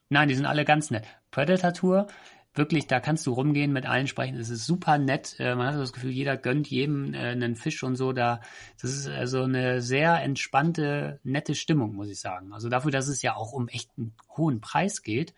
[0.10, 1.06] Nein, die sind alle ganz nett.
[1.30, 2.08] Predator Tour
[2.54, 4.38] wirklich, da kannst du rumgehen, mit allen sprechen.
[4.38, 5.36] Es ist super nett.
[5.40, 8.12] Äh, man hat das Gefühl, jeder gönnt jedem äh, einen Fisch und so.
[8.14, 8.42] Da,
[8.82, 12.54] das ist also eine sehr entspannte, nette Stimmung, muss ich sagen.
[12.54, 15.34] Also dafür, dass es ja auch um echt einen hohen Preis geht,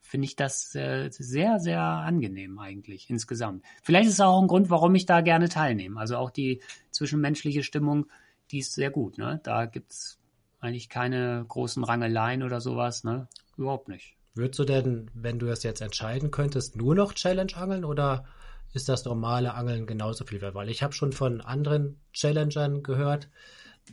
[0.00, 3.64] finde ich das äh, sehr, sehr angenehm eigentlich insgesamt.
[3.82, 5.98] Vielleicht ist es auch ein Grund, warum ich da gerne teilnehme.
[5.98, 8.06] Also auch die zwischenmenschliche Stimmung,
[8.50, 9.18] die ist sehr gut.
[9.18, 9.40] Ne?
[9.42, 10.20] Da gibt's
[10.60, 13.04] eigentlich keine großen Rangeleien oder sowas.
[13.04, 13.26] Ne?
[13.56, 14.16] Überhaupt nicht.
[14.34, 18.24] Würdest du denn, wenn du das jetzt entscheiden könntest, nur noch Challenge angeln oder
[18.72, 20.54] ist das normale Angeln genauso viel wert?
[20.54, 23.28] Weil ich habe schon von anderen Challengern gehört,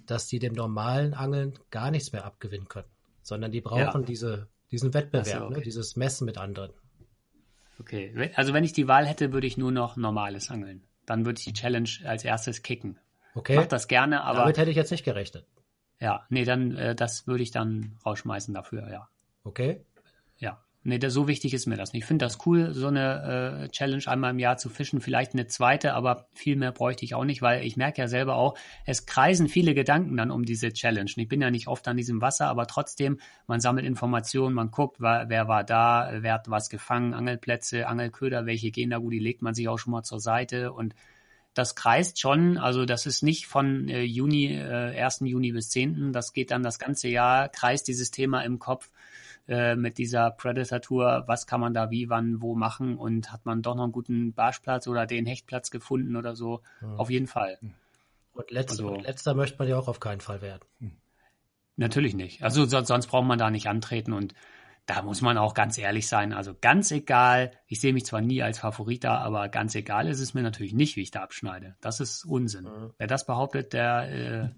[0.06, 2.88] dass die dem normalen Angeln gar nichts mehr abgewinnen können,
[3.21, 4.08] sondern die brauchen ja.
[4.08, 5.58] diese, diesen Wettbewerb, so, ne, okay.
[5.58, 6.71] ne, dieses Messen mit anderen.
[7.80, 10.84] Okay, also wenn ich die Wahl hätte, würde ich nur noch normales Angeln.
[11.06, 12.99] Dann würde ich die Challenge als erstes kicken.
[13.36, 13.54] Okay.
[13.54, 14.39] Ich mach das gerne, aber.
[14.39, 15.45] Damit hätte ich jetzt nicht gerechnet.
[15.99, 19.10] Ja, nee, dann, äh, das würde ich dann rausschmeißen dafür, ja.
[19.43, 19.86] Okay.
[20.84, 22.04] Nee, das, so wichtig ist mir das nicht.
[22.04, 25.46] Ich finde das cool, so eine äh, Challenge einmal im Jahr zu fischen, vielleicht eine
[25.46, 29.06] zweite, aber viel mehr bräuchte ich auch nicht, weil ich merke ja selber auch, es
[29.06, 31.12] kreisen viele Gedanken dann um diese Challenge.
[31.13, 35.02] Ich bin ja nicht oft an diesem Wasser, aber trotzdem, man sammelt Informationen, man guckt,
[35.02, 39.20] wer, wer war da, wer hat was gefangen, Angelplätze, Angelköder, welche gehen da gut, die
[39.20, 40.96] legt man sich auch schon mal zur Seite und
[41.54, 45.22] das kreist schon, also das ist nicht von äh, Juni, äh, 1.
[45.22, 48.92] Juni bis 10., das geht dann das ganze Jahr, kreist dieses Thema im Kopf
[49.50, 53.64] äh, mit dieser Predator-Tour, was kann man da wie, wann, wo machen und hat man
[53.64, 56.62] doch noch einen guten Barschplatz oder den Hechtplatz gefunden oder so.
[56.82, 56.96] Ja.
[56.98, 57.58] Auf jeden Fall.
[58.34, 60.62] Und letzter, also, und letzter möchte man ja auch auf keinen Fall werden.
[61.78, 62.44] Natürlich nicht.
[62.44, 64.36] Also so, sonst braucht man da nicht antreten und
[64.86, 66.32] da muss man auch ganz ehrlich sein.
[66.32, 70.20] Also ganz egal, ich sehe mich zwar nie als Favorit da, aber ganz egal ist
[70.20, 71.76] es mir natürlich nicht, wie ich da abschneide.
[71.82, 72.66] Das ist Unsinn.
[72.66, 72.94] Mhm.
[73.00, 74.50] Wer das behauptet, der, äh,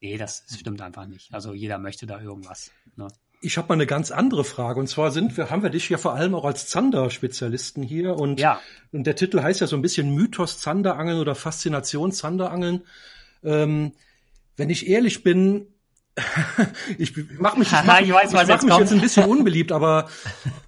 [0.00, 1.32] nee, das stimmt einfach nicht.
[1.32, 2.70] Also jeder möchte da irgendwas.
[2.96, 3.08] Ne?
[3.40, 4.80] Ich habe mal eine ganz andere Frage.
[4.80, 8.16] Und zwar sind wir, haben wir dich ja vor allem auch als Zander-Spezialisten hier.
[8.16, 8.60] Und, ja.
[8.92, 12.82] und der Titel heißt ja so ein bisschen Mythos Zanderangeln oder Faszination Zanderangeln.
[13.44, 13.92] Ähm,
[14.56, 15.66] wenn ich ehrlich bin,
[16.98, 20.08] ich mache mich, ich mach, ich weiß, ich mach mich jetzt ein bisschen unbeliebt, aber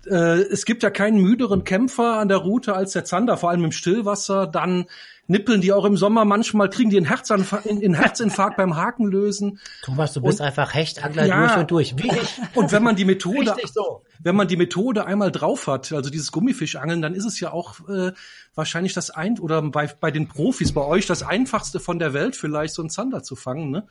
[0.07, 3.65] äh, es gibt ja keinen müderen Kämpfer an der Route als der Zander, vor allem
[3.65, 4.47] im Stillwasser.
[4.47, 4.87] Dann
[5.29, 9.61] nippeln die auch im Sommer manchmal, kriegen die einen, Herzanfall, einen Herzinfarkt beim Hakenlösen.
[9.83, 11.99] Thomas, du bist und, einfach Hechtangler ja, durch und durch.
[11.99, 12.41] Wie ich.
[12.55, 14.03] Und wenn man die Methode, so.
[14.21, 17.89] wenn man die Methode einmal drauf hat, also dieses Gummifischangeln, dann ist es ja auch
[17.89, 18.13] äh,
[18.55, 22.35] wahrscheinlich das ein oder bei, bei den Profis, bei euch das einfachste von der Welt
[22.35, 23.71] vielleicht so einen Zander zu fangen.
[23.71, 23.87] Ne?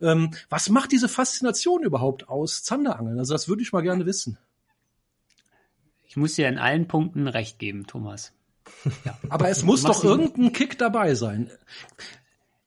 [0.00, 3.18] Ähm, was macht diese Faszination überhaupt aus Zanderangeln?
[3.18, 4.38] Also das würde ich mal gerne wissen.
[6.06, 8.32] Ich muss dir in allen Punkten recht geben, Thomas.
[9.04, 9.18] Ja.
[9.28, 11.50] Aber es muss doch irgendein Kick dabei sein.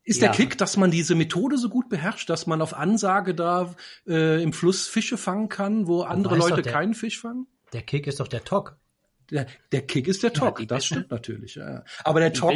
[0.04, 0.30] Ist ja.
[0.30, 3.76] der Kick, dass man diese Methode so gut beherrscht, dass man auf Ansage da
[4.08, 7.46] äh, im Fluss Fische fangen kann, wo andere Leute der, keinen Fisch fangen?
[7.74, 8.78] Der Kick ist doch der Tock.
[9.30, 11.56] Der, der Kick ist der Tock, ja, das stimmt natürlich.
[11.56, 11.84] Ja.
[12.04, 12.54] Aber der Tock,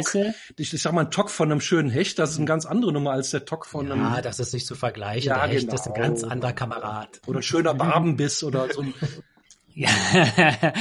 [0.56, 2.92] ich, ich sag mal, ein Tock von einem schönen Hecht, das ist eine ganz andere
[2.92, 4.02] Nummer als der Tock von ja, einem.
[4.02, 5.28] Ja, das ist nicht zu vergleichen.
[5.28, 5.74] Ja, der Hecht genau.
[5.74, 7.20] ist ein ganz anderer Kamerad.
[7.26, 8.94] Oder schöner Barbenbiss oder so ein.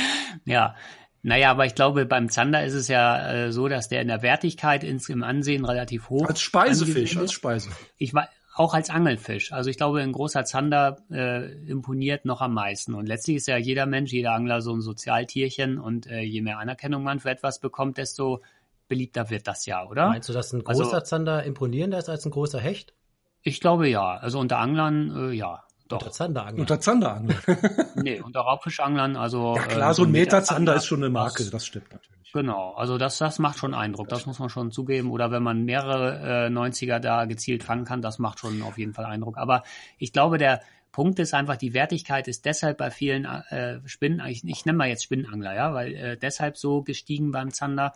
[0.45, 0.75] ja.
[1.23, 1.29] Ja.
[1.29, 4.21] Naja, aber ich glaube, beim Zander ist es ja äh, so, dass der in der
[4.21, 7.69] Wertigkeit ins, im Ansehen relativ hoch Als Speisefisch, als Speise.
[7.97, 9.51] Ich war auch als Angelfisch.
[9.51, 12.93] Also ich glaube, ein großer Zander äh, imponiert noch am meisten.
[12.93, 15.79] Und letztlich ist ja jeder Mensch, jeder Angler so ein Sozialtierchen.
[15.79, 18.41] Und äh, je mehr Anerkennung man für etwas bekommt, desto
[18.87, 20.09] beliebter wird das ja, oder?
[20.09, 22.93] Meinst du, dass ein großer also, Zander imponierender ist als ein großer Hecht?
[23.41, 24.17] Ich glaube ja.
[24.17, 25.63] Also unter Anglern, äh, ja.
[25.93, 26.01] Doch.
[26.01, 26.59] Unter Zanderanglern.
[26.61, 27.37] Unter Zanderanglern.
[27.95, 29.55] nee, unter Raubfischanglern, also.
[29.55, 32.13] Ja klar, äh, so ein Meter Zander ist schon eine Marke, das stimmt natürlich.
[32.33, 35.11] Genau, also das, das macht schon Eindruck, das muss man schon zugeben.
[35.11, 38.93] Oder wenn man mehrere äh, 90er da gezielt fangen kann, das macht schon auf jeden
[38.93, 39.37] Fall Eindruck.
[39.37, 39.61] Aber
[39.99, 44.43] ich glaube, der Punkt ist einfach, die Wertigkeit ist deshalb bei vielen äh, Spinnen, ich,
[44.43, 47.93] ich nenne mal jetzt Spinnenangler, ja, weil äh, deshalb so gestiegen beim Zander.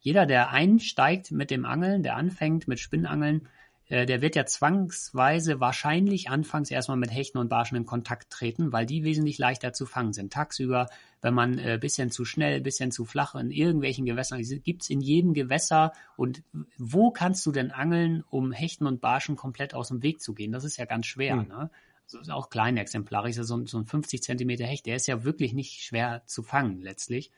[0.00, 3.48] Jeder, der einsteigt mit dem Angeln, der anfängt mit Spinnenangeln,
[3.88, 8.86] der wird ja zwangsweise wahrscheinlich anfangs erstmal mit Hechten und Barschen in Kontakt treten, weil
[8.86, 10.32] die wesentlich leichter zu fangen sind.
[10.32, 10.88] Tagsüber,
[11.20, 15.34] wenn man äh, bisschen zu schnell, bisschen zu flach in irgendwelchen Gewässern, gibt's in jedem
[15.34, 16.42] Gewässer und
[16.78, 20.52] wo kannst du denn angeln, um Hechten und Barschen komplett aus dem Weg zu gehen?
[20.52, 21.48] Das ist ja ganz schwer, mhm.
[21.48, 21.70] ne?
[22.04, 25.54] Also ist auch klein exemplarisch, so, so ein 50 Zentimeter Hecht, der ist ja wirklich
[25.54, 27.30] nicht schwer zu fangen letztlich.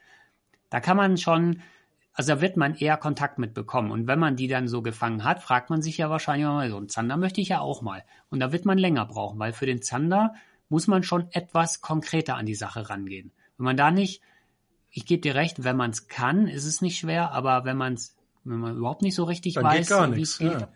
[0.69, 1.61] Da kann man schon
[2.15, 3.91] also da wird man eher Kontakt mitbekommen.
[3.91, 6.77] Und wenn man die dann so gefangen hat, fragt man sich ja wahrscheinlich mal, so
[6.77, 8.03] ein Zander möchte ich ja auch mal.
[8.29, 10.33] Und da wird man länger brauchen, weil für den Zander
[10.69, 13.33] muss man schon etwas konkreter an die Sache rangehen.
[13.57, 14.21] Wenn man da nicht,
[14.89, 17.95] ich gebe dir recht, wenn man es kann, ist es nicht schwer, aber wenn man
[17.95, 20.69] es, wenn man überhaupt nicht so richtig dann weiß, wie es geht, ja.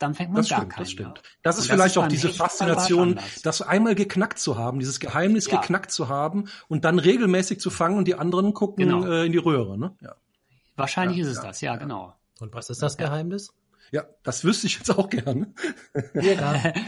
[0.00, 0.80] dann fängt man das gar stimmt.
[0.80, 1.22] Das stimmt.
[1.44, 5.46] Das ist vielleicht das ist auch diese Faszination, das einmal geknackt zu haben, dieses Geheimnis
[5.46, 5.60] ja.
[5.60, 9.06] geknackt zu haben und dann regelmäßig zu fangen und die anderen gucken genau.
[9.06, 9.78] äh, in die Röhre.
[9.78, 9.96] Ne?
[10.00, 10.16] Ja.
[10.76, 12.14] Wahrscheinlich ja, ist es ja, das, ja, genau.
[12.40, 13.52] Und was ist das Geheimnis?
[13.92, 15.54] Ja, das wüsste ich jetzt auch gerne.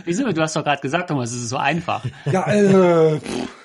[0.05, 0.33] Wieso?
[0.33, 2.05] Du hast doch gerade gesagt, Thomas, es ist so einfach.
[2.25, 3.21] Ja, äh,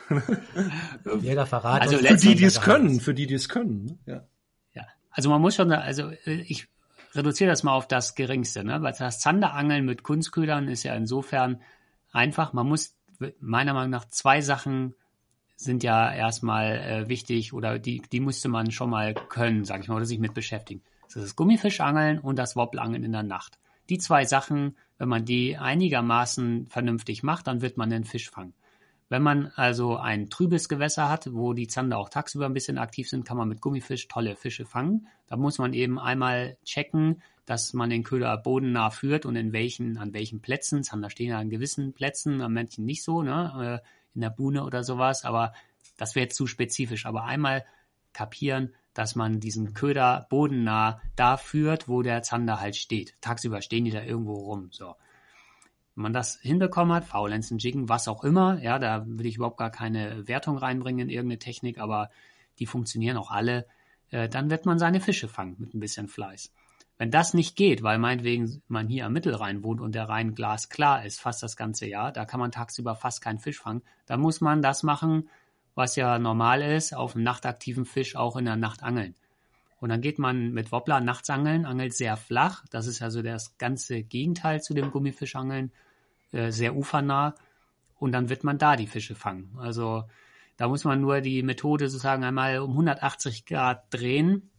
[1.21, 1.81] Jeder verraten.
[1.81, 3.99] Also für die, die es können, für die, die es können.
[4.05, 4.27] Ja.
[4.73, 4.83] ja.
[5.09, 6.67] Also man muss schon, also äh, ich
[7.15, 8.81] reduziere das mal auf das Geringste, ne?
[8.81, 11.61] Weil das Zanderangeln mit Kunstködern ist ja insofern
[12.11, 12.53] einfach.
[12.53, 12.95] Man muss
[13.39, 14.95] meiner Meinung nach zwei Sachen
[15.63, 19.87] sind ja erstmal äh, wichtig oder die, die musste man schon mal können, sag ich
[19.87, 20.81] mal, oder sich mit beschäftigen.
[21.03, 23.59] Das ist das Gummifischangeln und das Wobblangeln in der Nacht.
[23.89, 28.53] Die zwei Sachen, wenn man die einigermaßen vernünftig macht, dann wird man den Fisch fangen.
[29.09, 33.09] Wenn man also ein trübes Gewässer hat, wo die Zander auch tagsüber ein bisschen aktiv
[33.09, 35.07] sind, kann man mit Gummifisch tolle Fische fangen.
[35.27, 39.97] Da muss man eben einmal checken, dass man den Köder bodennah führt und in welchen,
[39.97, 40.83] an welchen Plätzen.
[40.83, 43.81] Zander stehen ja an gewissen Plätzen, an manchen nicht so, ne?
[44.13, 45.53] In der Buhne oder sowas, aber
[45.97, 47.63] Das wäre zu spezifisch, aber einmal
[48.13, 53.15] kapieren, dass man diesen Köder bodennah da führt, wo der Zander halt steht.
[53.21, 54.69] Tagsüber stehen die da irgendwo rum.
[54.71, 54.95] So.
[55.95, 59.57] Wenn man das hinbekommen hat, Faulenzen, Jiggen, was auch immer, ja, da will ich überhaupt
[59.57, 62.09] gar keine Wertung reinbringen in irgendeine Technik, aber
[62.59, 63.65] die funktionieren auch alle,
[64.09, 66.51] äh, dann wird man seine Fische fangen mit ein bisschen Fleiß.
[67.01, 71.03] Wenn das nicht geht, weil meinetwegen man hier am Mittelrhein wohnt und der Rhein glasklar
[71.03, 74.39] ist, fast das ganze Jahr, da kann man tagsüber fast keinen Fisch fangen, dann muss
[74.39, 75.27] man das machen,
[75.73, 79.15] was ja normal ist, auf einem nachtaktiven Fisch auch in der Nacht angeln.
[79.79, 82.65] Und dann geht man mit Wobbler nachts angeln, angelt sehr flach.
[82.69, 85.71] Das ist also das ganze Gegenteil zu dem Gummifischangeln,
[86.31, 87.33] äh, sehr ufernah.
[87.97, 89.57] Und dann wird man da die Fische fangen.
[89.57, 90.03] Also
[90.55, 94.50] da muss man nur die Methode sozusagen einmal um 180 Grad drehen,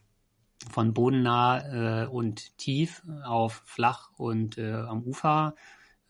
[0.71, 5.55] von bodennah äh, und tief auf flach und äh, am Ufer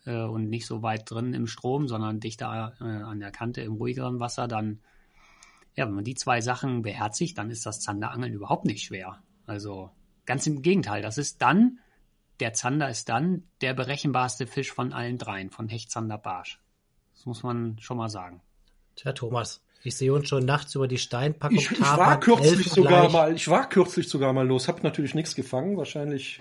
[0.05, 3.75] äh, und nicht so weit drin im Strom, sondern dichter äh, an der Kante im
[3.75, 4.81] ruhigeren Wasser, dann
[5.75, 9.23] ja, wenn man die zwei Sachen beherzigt, dann ist das Zanderangeln überhaupt nicht schwer.
[9.47, 9.91] Also
[10.27, 11.79] ganz im Gegenteil, das ist dann,
[12.41, 16.61] der Zander ist dann der berechenbarste Fisch von allen dreien, von Hecht, Zander, Barsch.
[17.15, 18.43] Das muss man schon mal sagen.
[18.97, 21.59] Tja, Thomas, ich sehe uns schon nachts über die Steinpackung.
[21.59, 25.35] Ich, ich war kürzlich sogar mal, ich war kürzlich sogar mal los, habe natürlich nichts
[25.35, 26.41] gefangen, wahrscheinlich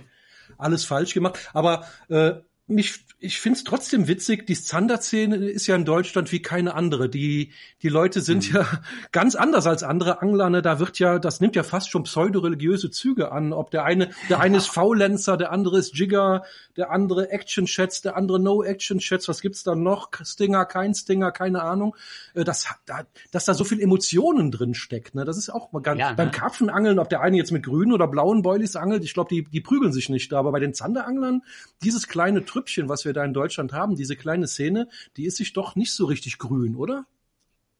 [0.57, 2.33] alles falsch gemacht, aber äh,
[2.67, 7.09] mich, ich finde es trotzdem witzig, die Zander-Szene ist ja in Deutschland wie keine andere.
[7.09, 8.55] Die, die Leute sind mhm.
[8.55, 8.67] ja
[9.11, 10.49] ganz anders als andere Angler.
[10.49, 10.61] Ne?
[10.61, 13.53] Da wird ja, das nimmt ja fast schon pseudoreligiöse Züge an.
[13.53, 16.43] Ob der eine, der eine ist Faulenzer, der andere ist Jigger,
[16.77, 19.27] der andere Action-Chats, der andere No-Action-Chats.
[19.27, 20.09] Was gibt's da noch?
[20.23, 21.95] Stinger, kein Stinger, keine Ahnung.
[22.33, 25.13] Äh, das, da, dass da so viel Emotionen drin steckt.
[25.15, 25.25] Ne?
[25.25, 26.31] Das ist auch mal ganz, ja, beim ne?
[26.31, 29.61] Karpfenangeln, ob der eine jetzt mit grünen oder blauen Boilies angelt, ich glaube, die, die
[29.61, 30.39] prügeln sich nicht da.
[30.39, 31.41] Aber bei den Zanderanglern,
[31.83, 35.53] dieses kleine Trüppchen was wir da in Deutschland haben, diese kleine Szene, die ist sich
[35.53, 37.05] doch nicht so richtig grün, oder?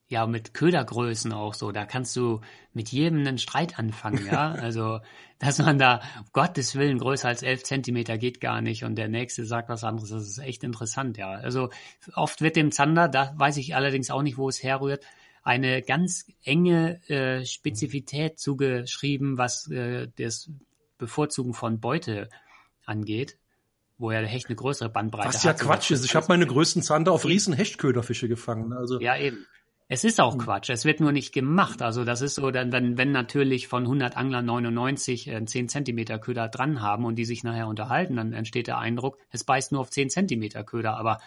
[0.07, 1.71] Ja, mit Ködergrößen auch so.
[1.71, 2.41] Da kannst du
[2.73, 4.51] mit jedem einen Streit anfangen, ja.
[4.61, 4.99] Also,
[5.39, 9.07] dass man da, um Gottes Willen, größer als elf Zentimeter geht gar nicht und der
[9.07, 10.09] nächste sagt was anderes.
[10.09, 11.31] Das ist echt interessant, ja.
[11.31, 11.69] Also,
[12.13, 15.05] oft wird dem Zander, da weiß ich allerdings auch nicht, wo es herrührt,
[15.43, 20.49] eine ganz enge äh, Spezifität zugeschrieben, was äh, das
[20.97, 22.29] Bevorzugen von Beute
[22.85, 23.37] angeht
[24.01, 25.35] wo ja der Hecht eine größere Bandbreite hat.
[25.35, 26.03] Was ja Quatsch ist.
[26.03, 28.73] Ich habe meine größten Zander auf riesen Hechtköderfische gefangen.
[28.73, 29.45] Also ja, eben.
[29.87, 30.37] Es ist auch.
[30.37, 30.69] Quatsch.
[30.69, 31.81] Es wird nur nicht gemacht.
[31.81, 36.17] Also das ist so, dann, wenn, wenn natürlich von 100 Anglern 99 einen 10 Zentimeter
[36.17, 39.81] Köder dran haben und die sich nachher unterhalten, dann entsteht der Eindruck, es beißt nur
[39.81, 40.95] auf 10 Zentimeter Köder.
[40.95, 41.19] Aber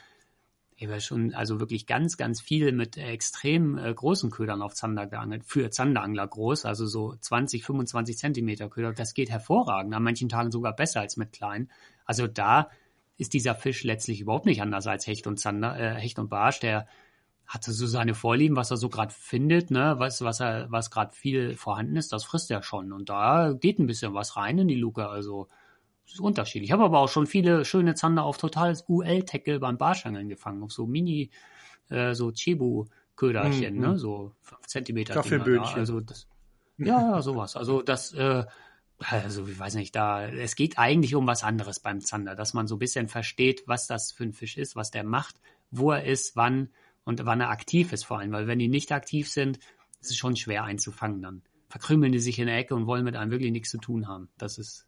[0.76, 5.06] ich habe schon also wirklich ganz, ganz viel mit extrem äh, großen Ködern auf Zander
[5.06, 5.44] geangelt.
[5.44, 8.92] Für Zanderangler groß, also so 20, 25 Zentimeter Köder.
[8.92, 9.94] Das geht hervorragend.
[9.94, 11.70] An manchen Tagen sogar besser als mit kleinen.
[12.04, 12.70] Also da
[13.16, 16.60] ist dieser Fisch letztlich überhaupt nicht anders als Hecht und Zander, äh, Hecht und Barsch.
[16.60, 16.86] Der
[17.46, 21.14] hatte so seine Vorlieben, was er so gerade findet, ne, was, was er, was gerade
[21.14, 22.92] viel vorhanden ist, das frisst er schon.
[22.92, 25.06] Und da geht ein bisschen was rein in die Luke.
[25.06, 25.48] Also
[26.06, 26.68] ist unterschiedlich.
[26.68, 30.72] Ich habe aber auch schon viele schöne Zander auf totales UL-Tackle beim Barschangeln gefangen, auf
[30.72, 31.30] so Mini,
[31.88, 35.14] äh, so Cebu-Köderchen, mm, ne, so fünf Zentimeter.
[35.14, 35.78] Kaffeeböhnchen.
[35.78, 36.26] Also das,
[36.76, 37.56] ja, sowas.
[37.56, 38.44] Also das, äh,
[38.98, 42.66] also ich weiß nicht, da es geht eigentlich um was anderes beim Zander, dass man
[42.66, 46.04] so ein bisschen versteht, was das für ein Fisch ist, was der macht, wo er
[46.04, 46.70] ist, wann
[47.04, 49.59] und wann er aktiv ist vor allem, weil wenn die nicht aktiv sind,
[50.00, 51.42] ist es schon schwer einzufangen dann.
[51.68, 54.28] Verkrümeln die sich in der Ecke und wollen mit einem wirklich nichts zu tun haben.
[54.38, 54.87] Das ist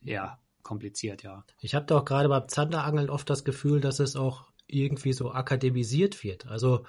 [0.00, 1.44] ja kompliziert, ja.
[1.60, 6.22] Ich habe doch gerade beim Zanderangeln oft das Gefühl, dass es auch irgendwie so akademisiert
[6.22, 6.46] wird.
[6.46, 6.84] Also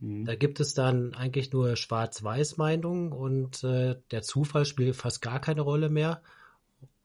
[0.00, 0.24] Mhm.
[0.24, 5.62] Da gibt es dann eigentlich nur Schwarz-Weiß-Meinungen und äh, der Zufall spielt fast gar keine
[5.62, 6.22] Rolle mehr.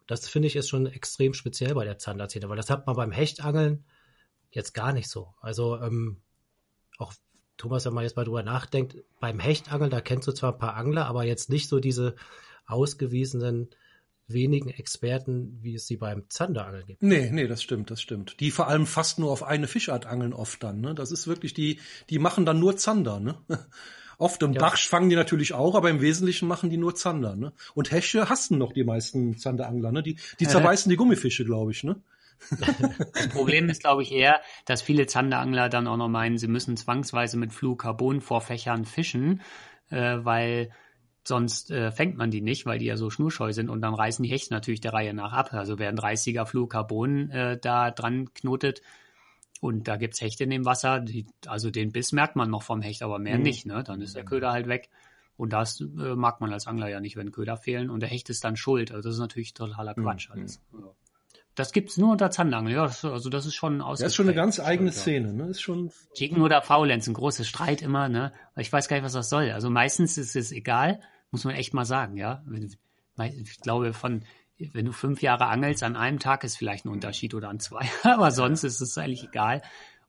[0.08, 3.12] Das finde ich ist schon extrem speziell bei der Zanderzähne, weil das hat man beim
[3.12, 3.86] Hechtangeln
[4.52, 5.34] jetzt gar nicht so.
[5.40, 6.22] Also ähm,
[6.98, 7.14] auch
[7.58, 10.76] Thomas, wenn man jetzt mal drüber nachdenkt, beim Hechtangeln, da kennst du zwar ein paar
[10.76, 12.16] Angler, aber jetzt nicht so diese
[12.66, 13.70] ausgewiesenen
[14.28, 17.04] wenigen Experten, wie es sie beim Zanderangeln gibt.
[17.04, 18.40] Nee, nee, das stimmt, das stimmt.
[18.40, 20.96] Die vor allem fast nur auf eine Fischart angeln oft dann, ne?
[20.96, 21.80] Das ist wirklich die,
[22.10, 23.38] die machen dann nur Zander, ne?
[24.18, 24.60] Oft im ja.
[24.60, 27.54] Bach fangen die natürlich auch, aber im Wesentlichen machen die nur Zander, ne?
[27.74, 30.04] Und Hesche hassen noch die meisten Zanderangler, ne?
[30.04, 31.96] Die, die zerbeißen die Gummifische, glaube ich, ne?
[33.14, 36.78] das Problem ist, glaube ich, eher, dass viele Zanderangler dann auch noch meinen, sie müssen
[36.78, 39.42] zwangsweise mit Fluorcarbon-Vorfächern fischen,
[39.90, 40.72] äh, weil
[41.24, 44.24] Sonst äh, fängt man die nicht, weil die ja so schnurscheu sind und dann reißen
[44.24, 45.54] die Hechte natürlich der Reihe nach ab.
[45.54, 48.82] Also wer ein 30er Fluorcarbon äh, da dran knotet
[49.60, 52.82] und da gibt's Hechte in dem Wasser, die, also den Biss merkt man noch vom
[52.82, 53.44] Hecht, aber mehr mhm.
[53.44, 53.84] nicht, ne?
[53.84, 54.90] Dann ist der Köder halt weg.
[55.38, 58.30] Und das äh, mag man als Angler ja nicht, wenn Köder fehlen und der Hecht
[58.30, 58.92] ist dann schuld.
[58.92, 59.94] Also das ist natürlich totaler.
[59.94, 60.34] Quatsch mhm.
[60.34, 60.62] alles.
[60.74, 60.92] Ja.
[61.56, 62.76] Das gibt's nur unter Zandangeln.
[62.76, 64.92] Ja, also das ist schon Das ist schon eine ganz eigene.
[64.92, 65.48] Szene, ne?
[65.48, 68.32] Ist schon Chicken oder Faulenz, ein großer Streit immer, ne?
[68.56, 69.52] Ich weiß gar nicht, was das soll.
[69.52, 72.44] Also meistens ist es egal, muss man echt mal sagen, ja.
[73.18, 74.24] Ich glaube, von,
[74.58, 77.86] wenn du fünf Jahre angelst, an einem Tag ist vielleicht ein Unterschied oder an zwei,
[78.04, 79.62] aber sonst ist es eigentlich egal.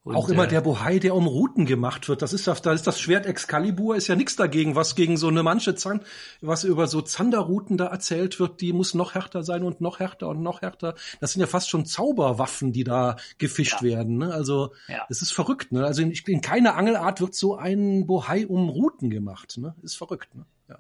[0.05, 2.23] Und, auch immer äh, der Bohai, der um Routen gemacht wird.
[2.23, 5.29] Das ist das, da ist das Schwert Excalibur, ist ja nichts dagegen, was gegen so
[5.29, 6.03] eine manche Zand,
[6.41, 10.29] was über so Zanderrouten da erzählt wird, die muss noch härter sein und noch härter
[10.29, 10.95] und noch härter.
[11.21, 13.83] Das sind ja fast schon Zauberwaffen, die da gefischt Ja.
[13.83, 14.19] werden.
[14.19, 14.35] Ne?
[14.35, 15.07] Also Ja.
[15.09, 15.71] es ist verrückt.
[15.71, 15.87] Ne?
[15.87, 19.57] Also in, in keiner Angelart wird so ein Bohai um Routen gemacht.
[19.59, 19.77] Ne?
[19.83, 20.35] Ist verrückt.
[20.35, 20.45] Ne?
[20.69, 20.79] Ja.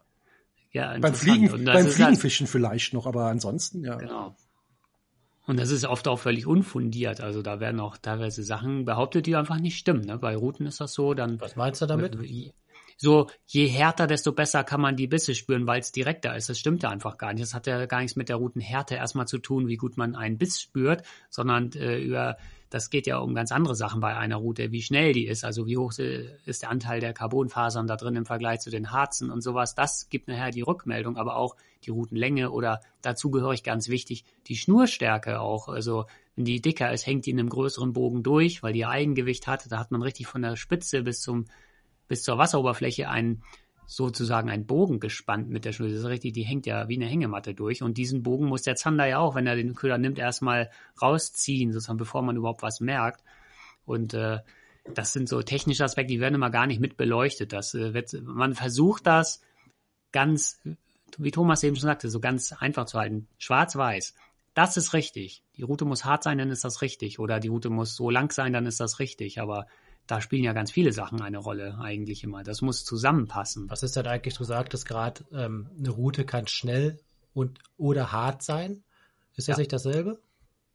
[0.72, 1.14] ja, Beim.
[1.14, 3.94] Fliegen, beim halt- Fliegenfischen vielleicht noch, aber ansonsten ja.
[3.94, 4.34] Genau.
[5.46, 7.20] Und das ist oft auch völlig unfundiert.
[7.20, 10.04] Also da werden auch teilweise Sachen behauptet, die einfach nicht stimmen.
[10.04, 10.18] Ne?
[10.18, 12.16] Bei Routen ist das so, dann Was meinst du damit?
[12.96, 16.48] so je härter, desto besser kann man die Bisse spüren, weil es direkter ist.
[16.48, 17.42] Das stimmt ja einfach gar nicht.
[17.42, 20.38] Das hat ja gar nichts mit der Routenhärte erstmal zu tun, wie gut man einen
[20.38, 22.36] Biss spürt, sondern äh, über
[22.72, 25.66] das geht ja um ganz andere Sachen bei einer Route, wie schnell die ist, also
[25.66, 29.42] wie hoch ist der Anteil der Carbonfasern da drin im Vergleich zu den Harzen und
[29.42, 29.74] sowas.
[29.74, 35.40] Das gibt nachher die Rückmeldung, aber auch die Routenlänge oder dazugehörig ganz wichtig die Schnurstärke
[35.40, 35.68] auch.
[35.68, 39.46] Also wenn die dicker ist, hängt die in einem größeren Bogen durch, weil die Eigengewicht
[39.46, 39.70] hat.
[39.70, 41.44] Da hat man richtig von der Spitze bis zum
[42.08, 43.42] bis zur Wasseroberfläche einen
[43.86, 45.88] sozusagen einen Bogen gespannt mit der Schnur.
[45.88, 47.82] Das ist richtig, die hängt ja wie eine Hängematte durch.
[47.82, 51.72] Und diesen Bogen muss der Zander ja auch, wenn er den Köder nimmt, erstmal rausziehen,
[51.72, 53.22] sozusagen, bevor man überhaupt was merkt.
[53.84, 54.38] Und äh,
[54.94, 57.52] das sind so technische Aspekte, die werden immer gar nicht mit beleuchtet.
[57.52, 59.42] Das, äh, wird, man versucht das
[60.12, 60.60] ganz,
[61.18, 63.28] wie Thomas eben schon sagte, so ganz einfach zu halten.
[63.38, 64.14] Schwarz-Weiß.
[64.54, 65.42] Das ist richtig.
[65.56, 67.18] Die Route muss hart sein, dann ist das richtig.
[67.18, 69.40] Oder die Route muss so lang sein, dann ist das richtig.
[69.40, 69.66] Aber
[70.06, 72.42] da spielen ja ganz viele Sachen eine Rolle eigentlich immer.
[72.42, 73.70] Das muss zusammenpassen.
[73.70, 76.98] Was ist denn eigentlich, du sagtest gerade, ähm, eine Route kann schnell
[77.34, 78.82] und oder hart sein.
[79.36, 79.60] Ist das Ja.
[79.60, 80.20] nicht dasselbe?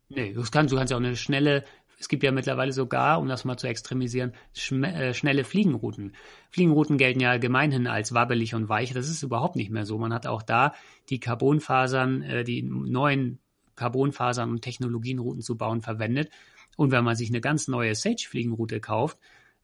[0.09, 1.65] Nee, du kannst, du kannst ja auch eine schnelle,
[1.99, 4.33] es gibt ja mittlerweile sogar, um das mal zu extremisieren,
[4.71, 6.15] äh, schnelle Fliegenrouten.
[6.49, 8.93] Fliegenrouten gelten ja gemeinhin als wabbelig und weich.
[8.93, 9.97] Das ist überhaupt nicht mehr so.
[9.97, 10.73] Man hat auch da
[11.09, 13.39] die Carbonfasern, äh, die neuen
[13.75, 16.31] Carbonfasern und Technologienrouten zu bauen verwendet.
[16.77, 19.17] Und wenn man sich eine ganz neue Sage-Fliegenroute kauft,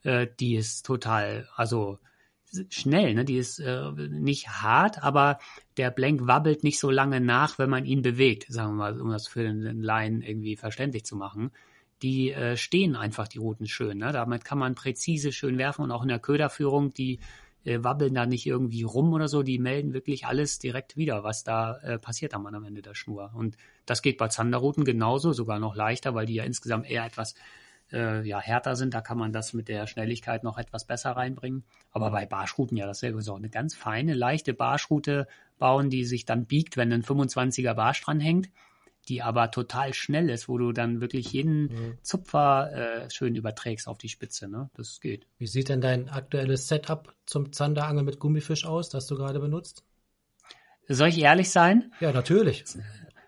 [0.04, 1.99] äh, die ist total, also
[2.69, 3.26] schnell, ne?
[3.26, 5.39] Die ist äh, nicht hart, aber
[5.78, 9.10] der Blank wabbelt nicht so lange nach, wenn man ihn bewegt, sagen wir mal, um
[9.10, 11.52] das für den Laien irgendwie verständlich zu machen.
[12.02, 13.99] Die äh, stehen einfach die Routen schön.
[13.99, 14.12] Ne?
[14.12, 17.19] Damit kann man präzise schön werfen und auch in der Köderführung, die
[17.63, 21.43] äh, wabbeln da nicht irgendwie rum oder so, die melden wirklich alles direkt wieder, was
[21.43, 23.32] da äh, passiert am am Ende der Schnur.
[23.34, 27.36] Und das geht bei Zanderrouten genauso, sogar noch leichter, weil die ja insgesamt eher etwas
[27.91, 28.93] äh, ja, härter sind.
[28.93, 31.63] Da kann man das mit der Schnelligkeit noch etwas besser reinbringen.
[31.91, 33.22] Aber bei Barschrouten ja dasselbe.
[33.22, 35.28] So eine ganz feine, leichte Barschroute
[35.60, 38.50] bauen, die sich dann biegt, wenn ein 25er Barsch dran hängt,
[39.08, 41.98] die aber total schnell ist, wo du dann wirklich jeden Mhm.
[42.02, 44.48] Zupfer äh, schön überträgst auf die Spitze.
[44.48, 44.69] Ne?
[44.76, 45.28] Das geht.
[45.38, 49.84] Wie sieht denn dein aktuelles Setup zum Zanderangeln mit Gummifisch aus, das du gerade benutzt?
[50.88, 51.93] Soll ich ehrlich sein?
[52.00, 52.65] Ja, natürlich.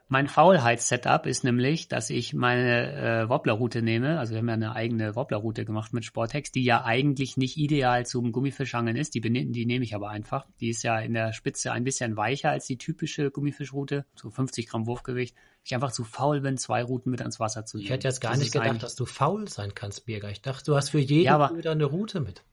[0.08, 4.20] Mein Faulheits-Setup ist nämlich, dass ich meine äh, Wobblerroute nehme.
[4.20, 8.06] Also wir haben ja eine eigene Wobblerroute gemacht mit Sportex, die ja eigentlich nicht ideal
[8.06, 9.15] zum Gummifischangeln ist.
[9.15, 10.46] Die, die nehme ich aber einfach.
[10.60, 14.68] Die ist ja in der Spitze ein bisschen weicher als die typische Gummifischroute, so 50
[14.68, 15.36] Gramm Wurfgewicht.
[15.63, 17.86] Ich einfach zu faul bin, zwei Routen mit ans Wasser zu nehmen.
[17.86, 20.30] Ich hätte jetzt gar Das nicht gedacht, dass du faul sein kannst, Birger.
[20.30, 22.44] Ich dachte, du hast für jeden Ja, Köder eine Route mit.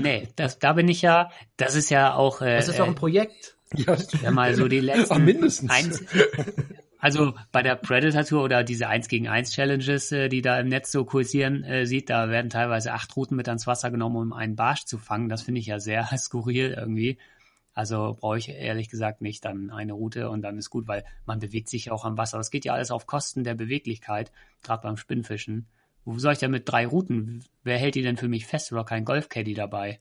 [0.00, 2.42] Nee, das, da bin ich ja, das ist ja auch...
[2.42, 3.56] Äh, Das ist doch ein Projekt.
[3.76, 5.70] Ja, ja mal so die letzten Ach, mindestens.
[5.70, 6.04] Eins,
[6.98, 10.68] also bei der Predator Tour oder diese 1 gegen 1 Challenges, äh, die da im
[10.68, 14.32] Netz so kursieren, äh, sieht, da werden teilweise acht Routen mit ans Wasser genommen, um
[14.32, 15.28] einen Barsch zu fangen.
[15.28, 17.18] Das finde ich ja sehr skurril irgendwie.
[17.72, 21.38] Also brauche ich ehrlich gesagt nicht dann eine Route und dann ist gut, weil man
[21.38, 22.36] bewegt sich auch am Wasser.
[22.36, 25.66] Das geht ja alles auf Kosten der Beweglichkeit, gerade beim Spinnfischen.
[26.04, 27.44] Wo soll ich denn mit drei Routen?
[27.62, 30.00] Wer hält die denn für mich fest oder kein Golfcaddy dabei?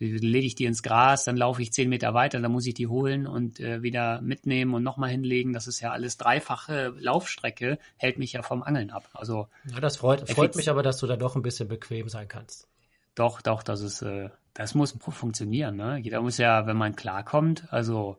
[0.00, 2.86] Lege ich die ins Gras, dann laufe ich zehn Meter weiter, dann muss ich die
[2.86, 5.52] holen und äh, wieder mitnehmen und nochmal hinlegen.
[5.52, 9.08] Das ist ja alles dreifache Laufstrecke, hält mich ja vom Angeln ab.
[9.12, 12.28] Also Ja, das freut, freut mich aber, dass du da doch ein bisschen bequem sein
[12.28, 12.66] kannst.
[13.14, 15.76] doch, doch, das ist, äh, das muss funktionieren.
[15.76, 15.98] Ne?
[15.98, 18.16] Jeder muss ja, wenn man klarkommt, also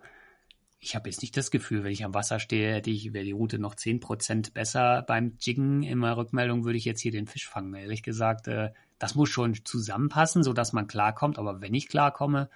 [0.80, 3.34] ich habe jetzt nicht das Gefühl, wenn ich am Wasser stehe, hätte ich, wäre die
[3.34, 5.84] Route noch 10% besser beim Jiggen.
[5.84, 7.74] In meiner Rückmeldung würde ich jetzt hier den Fisch fangen.
[7.76, 8.72] Ehrlich gesagt, äh,
[9.02, 11.40] das muss schon zusammenpassen, sodass man klarkommt.
[11.40, 12.50] Aber wenn ich klarkomme,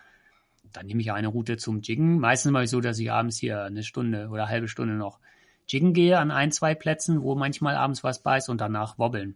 [0.71, 2.19] dann nehme ich eine Route zum Jiggen.
[2.19, 5.19] Meistens mache ich so, dass ich abends hier eine Stunde oder eine halbe Stunde noch
[5.67, 9.35] jiggen gehe an ein, zwei Plätzen, wo manchmal abends was beißt und danach wobbeln.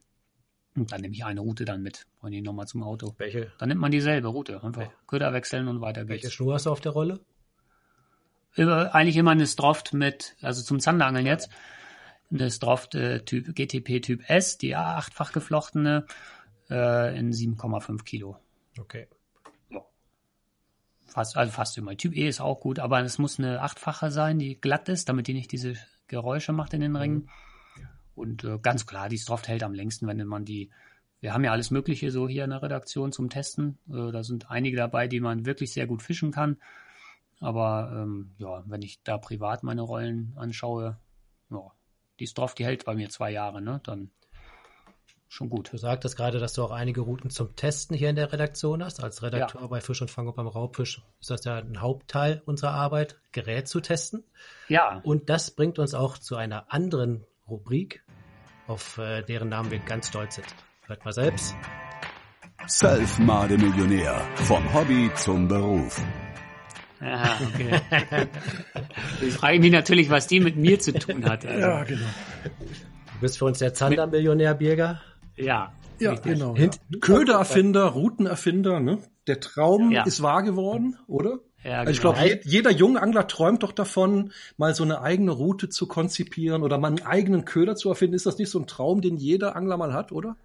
[0.76, 2.06] Und dann nehme ich eine Route dann mit.
[2.22, 3.16] Und die nochmal zum Auto.
[3.18, 4.64] Welche, Dann nimmt man dieselbe Route.
[4.64, 6.36] Einfach Köder wechseln und weiter welche geht's.
[6.36, 7.22] Schnur hast du auf der Rolle?
[8.54, 11.50] Immer, eigentlich immer eine Stroft mit, also zum Zanderangeln jetzt.
[12.32, 16.06] eine Stroft äh, Typ GTP Typ S, die achtfach geflochtene,
[16.70, 18.38] äh, in 7,5 Kilo.
[18.80, 19.08] Okay.
[21.06, 21.98] Fast, also fast immer.
[21.98, 25.28] Typ E ist auch gut, aber es muss eine achtfache sein, die glatt ist, damit
[25.28, 25.74] die nicht diese
[26.08, 27.30] Geräusche macht in den Ringen.
[28.14, 30.70] Und äh, ganz klar, die Stroft hält am längsten, wenn man die.
[31.22, 33.78] Wir haben ja alles Mögliche so hier in der Redaktion zum Testen.
[33.90, 36.58] Äh, da sind einige dabei, die man wirklich sehr gut fischen kann.
[37.40, 41.00] Aber ähm, ja, wenn ich da privat meine Rollen anschaue,
[41.50, 41.72] ja,
[42.20, 43.80] die Stroft, die hält bei mir zwei Jahre, ne?
[43.84, 44.12] Dann
[45.32, 45.72] schon gut.
[45.72, 49.02] Du sagtest gerade, dass du auch einige Routen zum Testen hier in der Redaktion hast.
[49.02, 49.68] Als Redakteur Ja.
[49.68, 53.68] bei Fisch und Fang und beim Raubfisch ist das ja ein Hauptteil unserer Arbeit, Gerät
[53.68, 54.24] zu testen.
[54.68, 58.04] Ja, Und das bringt uns auch zu einer anderen Rubrik,
[58.68, 60.48] auf äh, deren Namen wir ganz stolz sind.
[60.88, 61.56] Hört mal selbst.
[62.68, 64.20] Self-Made Millionär.
[64.36, 66.02] Vom Hobby zum Beruf.
[67.00, 67.80] ja okay.
[69.22, 71.46] ich frage mich natürlich, was die mit mir zu tun hat.
[71.46, 72.08] Also, Ja, genau.
[72.44, 75.02] Du bist für uns der Zander-Millionär, Birger.
[75.40, 75.74] Ja.
[76.00, 76.34] Ja, richtig.
[76.34, 76.56] genau.
[76.56, 76.70] Ja.
[77.02, 79.00] Ködererfinder, Routenerfinder, ne?
[79.28, 80.04] Der Traum Ja.
[80.04, 81.40] ist wahr geworden, oder?
[81.62, 82.14] Ja, Also ich genau.
[82.14, 86.64] glaube, je, jeder junge Angler träumt doch davon, mal so eine eigene Route zu konzipieren
[86.64, 88.16] oder mal einen eigenen Köder zu erfinden.
[88.16, 90.38] Ist das nicht so ein Traum, den jeder Angler mal hat, oder?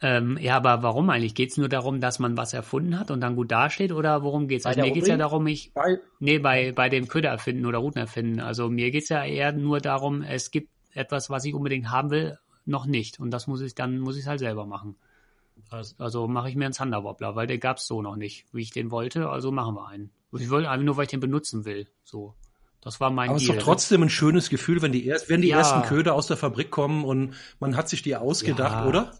[0.00, 1.34] Ähm, ja, aber warum eigentlich?
[1.34, 4.48] Geht es nur darum, dass man was erfunden hat und dann gut dasteht oder worum
[4.48, 4.64] geht's?
[4.64, 5.18] Bei Also mir geht's ja Rubrik?
[5.18, 8.40] darum, ich Bei, nee, bei bei dem Köder erfinden oder Routen erfinden.
[8.40, 12.38] Also mir geht's ja eher nur darum, es gibt etwas, was ich unbedingt haben will,
[12.66, 14.96] noch nicht und das muss ich dann muss ich halt selber machen.
[15.70, 18.70] Also, Also mache ich mir einen Thunderwobbler, weil der gab's so noch nicht, wie ich
[18.70, 20.10] den wollte, also machen wir einen.
[20.32, 22.34] Ich wollte einfach nur, weil ich den benutzen will, so.
[22.80, 25.40] Das war mein aber es ist doch trotzdem ein schönes Gefühl, wenn die, erst, wenn
[25.40, 25.58] die Ja.
[25.58, 28.86] ersten Köder aus der Fabrik kommen und man hat sich die ausgedacht, Ja.
[28.88, 29.18] oder?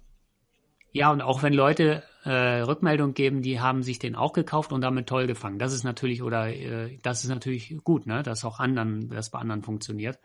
[0.92, 4.80] Ja, und auch wenn Leute äh, Rückmeldung geben, die haben sich den auch gekauft und
[4.80, 5.58] damit toll gefangen.
[5.58, 8.22] Das ist natürlich, oder äh, das ist natürlich gut, ne?
[8.22, 10.18] Dass auch anderen, das bei anderen funktioniert.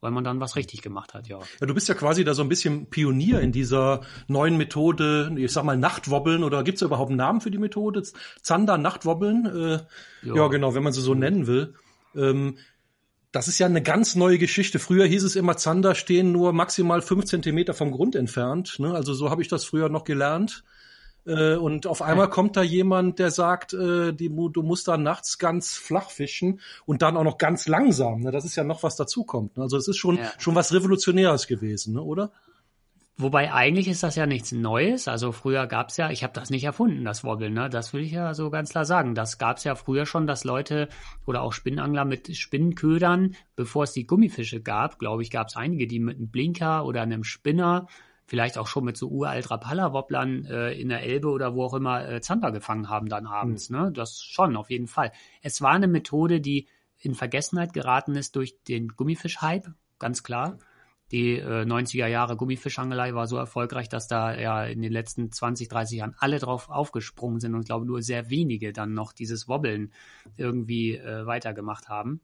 [0.00, 1.40] Weil man dann was richtig gemacht hat, ja.
[1.60, 5.52] Ja, du bist ja quasi da so ein bisschen Pionier in dieser neuen Methode, ich
[5.52, 8.02] sag mal Nachtwobbeln oder gibt's da überhaupt einen Namen für die Methode?
[8.42, 9.46] Zander Nachtwobbeln?
[9.46, 10.34] Äh, ja.
[10.34, 10.48] Ja.
[10.48, 11.74] genau, wenn man sie so nennen will.
[12.14, 12.58] Ähm,
[13.32, 14.78] das ist ja eine ganz neue Geschichte.
[14.78, 18.78] Früher hieß es immer, Zander stehen nur maximal fünf Zentimeter vom Grund entfernt.
[18.78, 18.94] Ne?
[18.94, 20.64] Also so habe ich das früher noch gelernt.
[21.26, 25.38] Äh, und auf einmal kommt da jemand, der sagt, äh, die, du musst da nachts
[25.38, 28.20] ganz flach fischen und dann auch noch ganz langsam.
[28.20, 28.30] Ne?
[28.30, 29.56] Das ist ja noch was dazukommt.
[29.56, 29.64] Ne?
[29.64, 30.32] Also es ist schon, Ja.
[30.38, 32.02] schon was Revolutionäres gewesen, ne?
[32.02, 32.30] oder?
[33.18, 35.08] Wobei eigentlich ist das ja nichts Neues.
[35.08, 37.70] Also früher gab's ja, ich habe das nicht erfunden, das Wobbeln, ne?
[37.70, 39.14] Das will ich ja so ganz klar sagen.
[39.14, 40.90] Das gab's ja früher schon, dass Leute
[41.24, 45.98] oder auch Spinnenangler mit Spinnenködern, bevor es die Gummifische gab, glaube ich, gab's einige, die
[45.98, 47.86] mit einem Blinker oder einem Spinner,
[48.26, 52.08] vielleicht auch schon mit so uralt Rapala-Wobblern äh, in der Elbe oder wo auch immer
[52.08, 53.92] äh, Zander gefangen haben dann abends, ne?
[53.92, 55.12] Das schon, auf jeden Fall.
[55.42, 56.66] Es war eine Methode, die
[56.98, 59.68] in Vergessenheit geraten ist durch den Gummifisch-Hype,
[59.98, 60.58] ganz klar.
[61.12, 65.68] Die äh, 90er Jahre Gummifischangelei war so erfolgreich, dass da ja in den letzten 20,
[65.68, 69.46] 30 Jahren alle drauf aufgesprungen sind und ich glaube nur sehr wenige dann noch dieses
[69.46, 69.92] Wobbeln
[70.36, 72.20] irgendwie äh, weitergemacht haben.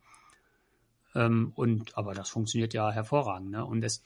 [1.14, 3.64] Ähm, und aber das funktioniert ja hervorragend, ne?
[3.64, 4.02] Und es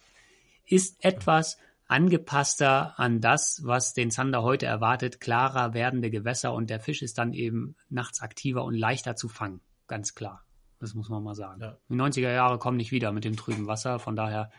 [0.66, 6.80] ist etwas angepasster an das, was den Zander heute erwartet, klarer werdende Gewässer und der
[6.80, 10.44] Fisch ist dann eben nachts aktiver und leichter zu fangen, ganz klar.
[10.78, 11.60] Das muss man mal sagen.
[11.62, 11.78] Ja.
[11.88, 14.50] Die 90er Jahre kommen nicht wieder mit dem trüben Wasser, von daher,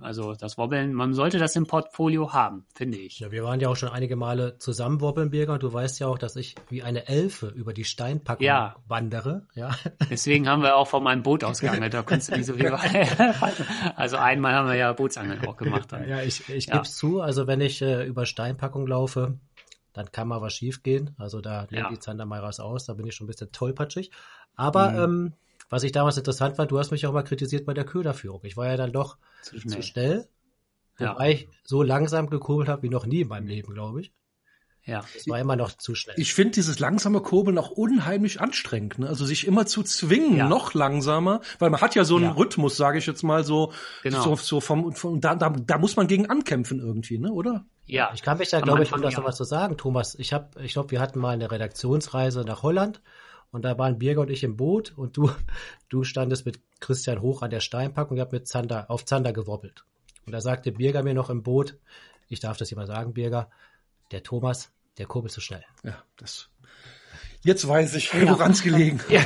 [0.00, 3.20] also das Wobbeln, man sollte das im Portfolio haben, finde ich.
[3.20, 6.06] ja, wir waren ja auch schon einige Male zusammen wobbeln, Birger, und du weißt ja
[6.06, 8.76] auch, dass ich wie eine Elfe über die Steinpackung Ja.
[8.86, 9.46] wandere.
[9.54, 9.70] Ja.
[10.10, 12.70] Deswegen haben wir auch von meinem Boot ausgeangelt, da kannst du nicht so viel
[13.96, 15.92] Also einmal haben wir ja Bootsangeln auch gemacht.
[15.92, 16.08] Dann.
[16.08, 16.74] Ja, ich, ich Ja.
[16.74, 19.38] gebe es zu, also wenn ich äh, über Steinpackung laufe,
[19.92, 21.14] dann kann mal was schief gehen.
[21.18, 21.88] Also da nehmen Ja.
[21.90, 24.10] die Zander mal raus aus, da bin ich schon ein bisschen tollpatschig.
[24.54, 25.04] Aber Mhm.
[25.04, 25.32] ähm,
[25.70, 28.40] was ich damals interessant fand, du hast mich auch mal kritisiert bei der Köderführung.
[28.44, 29.82] Ich war ja dann doch Zu zu schnell.
[29.82, 30.28] schnell,
[30.98, 31.14] Ja.
[31.14, 34.12] wobei ich so langsam gekurbelt habe wie noch nie in meinem Leben, glaube ich.
[34.84, 35.04] Ja.
[35.14, 36.14] Es war immer noch zu schnell.
[36.18, 38.98] Ich finde dieses langsame Kurbeln auch unheimlich anstrengend.
[38.98, 39.06] Ne?
[39.06, 40.48] Also sich immer zu zwingen, Ja.
[40.48, 42.30] noch langsamer, weil man hat ja so einen Ja.
[42.32, 43.70] Rhythmus, sage ich jetzt mal so,
[44.02, 44.22] Genau.
[44.22, 47.30] so, so vom, vom da, da, da muss man gegen ankämpfen irgendwie, ne?
[47.30, 47.66] oder?
[47.84, 48.10] Ja.
[48.14, 50.14] Ich kann mich da, glaube ich, um das noch was zu sagen, Thomas.
[50.14, 53.02] Ich habe, ich glaube, wir hatten mal eine Redaktionsreise nach Holland
[53.50, 55.30] und da waren Birger und ich im Boot und du,
[55.88, 59.32] du standest mit Christian hoch an der Steinpackung und ihr habt mit Zander, auf Zander
[59.32, 59.84] gewobbelt.
[60.26, 61.76] Und da sagte Birger mir noch im Boot,
[62.28, 63.50] ich darf das hier mal sagen, Birger,
[64.10, 65.64] der Thomas, der kurbelt zu schnell.
[65.82, 66.50] Ja, das.
[67.42, 69.20] Jetzt weiß ich, woran es gelegen ja.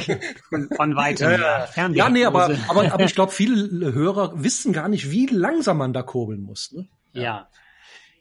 [0.48, 1.30] Von, von weitem.
[1.30, 1.88] Ja, ja.
[1.88, 5.92] Ja, nee, aber, aber, aber ich glaube, viele Hörer wissen gar nicht, wie langsam man
[5.92, 6.72] da kurbeln muss.
[6.72, 6.88] Ne?
[7.12, 7.48] Ja.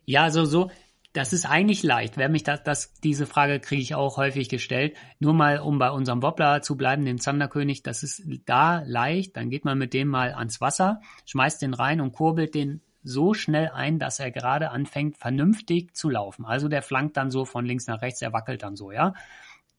[0.05, 0.71] Ja, also so,
[1.13, 2.15] Das ist eigentlich leicht.
[2.15, 4.95] Wer mich das, das diese Frage kriege ich auch häufig gestellt.
[5.19, 9.35] Nur mal, um bei unserem Wobbler zu bleiben, dem Zanderkönig, das ist da leicht.
[9.35, 13.33] Dann geht man mit dem mal ans Wasser, schmeißt den rein und kurbelt den so
[13.33, 16.45] schnell ein, dass er gerade anfängt, vernünftig zu laufen.
[16.45, 19.13] Also der flankt dann so von links nach rechts, er wackelt dann so, ja.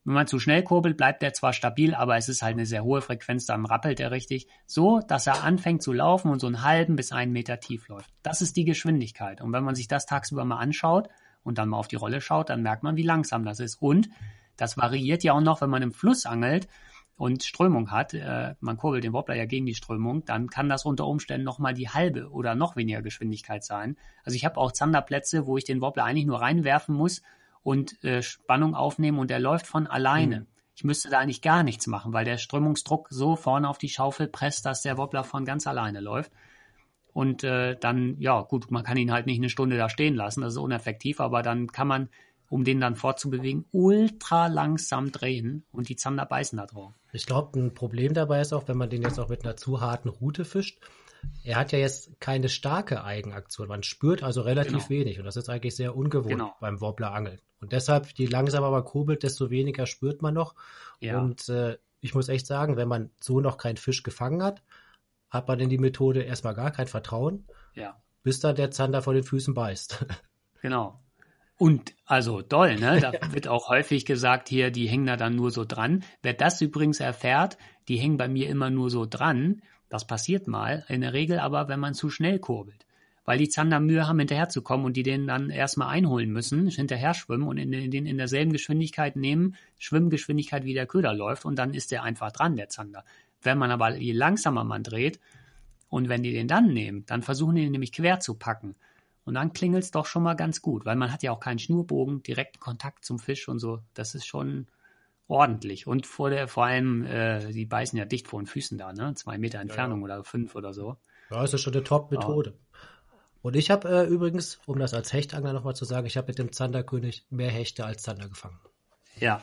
[0.04, 2.82] Wenn man zu schnell kurbelt, bleibt er zwar stabil, aber es ist halt eine sehr
[2.82, 6.62] hohe Frequenz, dann rappelt er richtig, so, dass er anfängt zu laufen und so einen
[6.62, 8.10] halben bis einen Meter tief läuft.
[8.24, 9.40] Das ist die Geschwindigkeit.
[9.40, 11.08] Und wenn man sich das tagsüber mal anschaut
[11.42, 13.76] und dann mal auf die Rolle schaut, dann merkt man, wie langsam das ist.
[13.80, 14.08] Und
[14.56, 16.68] das variiert ja auch noch, wenn man im Fluss angelt
[17.16, 20.84] und Strömung hat, äh, man kurbelt den Wobbler ja gegen die Strömung, dann kann das
[20.84, 23.96] unter Umständen nochmal die halbe oder noch weniger Geschwindigkeit sein.
[24.24, 27.22] Also ich habe auch Zanderplätze, wo ich den Wobbler eigentlich nur reinwerfen muss
[27.62, 30.40] und äh, Spannung aufnehmen und der läuft von alleine.
[30.40, 30.46] Mhm.
[30.74, 34.26] Ich müsste da eigentlich gar nichts machen, weil der Strömungsdruck so vorne auf die Schaufel
[34.26, 36.32] presst, dass der Wobbler von ganz alleine läuft.
[37.12, 40.40] Und äh, dann, ja, gut, man kann ihn halt nicht eine Stunde da stehen lassen,
[40.40, 42.08] das ist uneffektiv, aber dann kann man,
[42.48, 46.92] um den dann fortzubewegen, ultra langsam drehen und die Zander beißen da drauf.
[47.12, 49.80] Ich glaube, ein Problem dabei ist auch, wenn man den jetzt auch mit einer zu
[49.80, 50.80] harten Route fischt,
[51.44, 53.68] er hat ja jetzt keine starke Eigenaktion.
[53.68, 54.88] Man spürt also relativ genau.
[54.88, 56.56] wenig und das ist eigentlich sehr ungewohnt genau.
[56.60, 57.40] beim Wobbler-Angeln.
[57.60, 60.54] Und deshalb, je langsamer man kurbelt, desto weniger spürt man noch.
[61.00, 61.20] Ja.
[61.20, 64.62] Und äh, ich muss echt sagen, wenn man so noch keinen Fisch gefangen hat,
[65.32, 67.96] hat man in die Methode erstmal gar kein Vertrauen, ja.
[68.22, 70.06] bis dann der Zander vor den Füßen beißt.
[70.60, 71.00] Genau.
[71.58, 73.00] Und also doll, ne?
[73.00, 76.04] Da wird auch häufig gesagt, hier, die hängen da dann nur so dran.
[76.22, 77.58] Wer das übrigens erfährt,
[77.88, 81.66] die hängen bei mir immer nur so dran, das passiert mal, in der Regel aber,
[81.66, 82.86] wenn man zu schnell kurbelt.
[83.24, 87.48] Weil die Zander Mühe haben, hinterherzukommen und die den dann erstmal einholen müssen, hinterher schwimmen
[87.48, 91.90] und in, in, in derselben Geschwindigkeit nehmen, Schwimmgeschwindigkeit wie der Köder läuft und dann ist
[91.90, 93.04] der einfach dran, der Zander.
[93.42, 95.20] Wenn man aber, je langsamer man dreht
[95.88, 98.74] und wenn die den dann nehmen, dann versuchen die den nämlich quer zu packen.
[99.24, 101.58] Und dann klingelt es doch schon mal ganz gut, weil man hat ja auch keinen
[101.58, 103.80] Schnurbogen, direkten Kontakt zum Fisch und so.
[103.94, 104.66] Das ist schon,
[105.32, 105.86] ordentlich.
[105.86, 109.14] Und vor der, vor allem, äh, die beißen ja dicht vor den Füßen da, ne?
[109.14, 110.14] Zwei Meter Entfernung ja, ja.
[110.16, 110.96] oder fünf oder so.
[111.30, 112.50] Ja, das ist schon eine Top-Methode.
[112.50, 112.78] Ja.
[113.40, 116.38] Und ich habe äh, übrigens, um das als Hechtangler nochmal zu sagen, ich habe mit
[116.38, 118.58] dem Zanderkönig mehr Hechte als Zander gefangen.
[119.18, 119.42] Ja.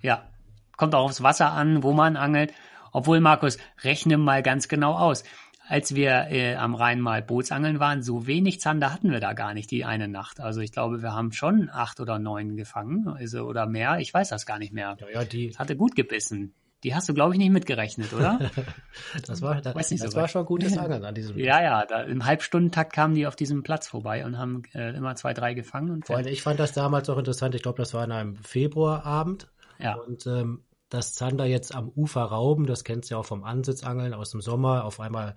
[0.00, 0.28] Ja.
[0.76, 2.52] Kommt auch aufs Wasser an, wo man angelt.
[2.92, 5.24] Obwohl, Markus, rechne mal ganz genau aus
[5.66, 9.54] als wir äh, am Rhein mal Bootsangeln waren, so wenig Zander hatten wir da gar
[9.54, 10.40] nicht die eine Nacht.
[10.40, 13.98] Also ich glaube, wir haben schon acht oder neun gefangen also, oder mehr.
[13.98, 14.96] Ich weiß das gar nicht mehr.
[15.00, 16.54] Ja, ja die das hatte gut gebissen.
[16.82, 18.50] Die hast du, glaube ich, nicht mitgerechnet, oder?
[19.26, 22.26] das war, das, das so war schon gutes Angeln an diesem Ja, ja, da, im
[22.26, 25.90] Halbstundentakt kamen die auf diesem Platz vorbei und haben äh, immer zwei, drei gefangen.
[25.90, 27.54] Und Vor allem, ich fand das damals auch interessant.
[27.54, 29.48] Ich glaube, das war an einem Februarabend.
[29.78, 29.94] Ja.
[29.94, 34.14] Und ähm, das Zander jetzt am Ufer rauben, das kennst du ja auch vom Ansitzangeln
[34.14, 34.84] aus dem Sommer.
[34.84, 35.36] Auf einmal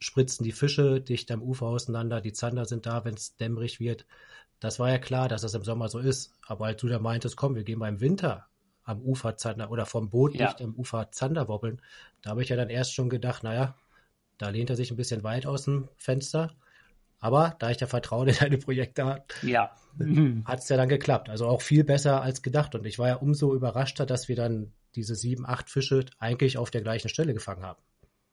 [0.00, 4.06] spritzen die Fische dicht am Ufer auseinander, die Zander sind da, wenn es dämmerig wird.
[4.60, 6.32] Das war ja klar, dass das im Sommer so ist.
[6.46, 8.46] Aber als du da meintest, komm, wir gehen mal im Winter
[8.84, 10.46] am Ufer Zander oder vom Boot ja.
[10.46, 11.80] nicht am Ufer Zander wobbeln,
[12.20, 13.76] da habe ich ja dann erst schon gedacht, naja,
[14.38, 16.52] da lehnt er sich ein bisschen weit aus dem Fenster.
[17.22, 19.70] Aber da ich da Vertrauen in deine Projekte habe, ja.
[20.44, 21.30] hat es ja dann geklappt.
[21.30, 22.74] Also auch viel besser als gedacht.
[22.74, 26.72] Und ich war ja umso überraschter, dass wir dann diese sieben, acht Fische eigentlich auf
[26.72, 27.80] der gleichen Stelle gefangen haben.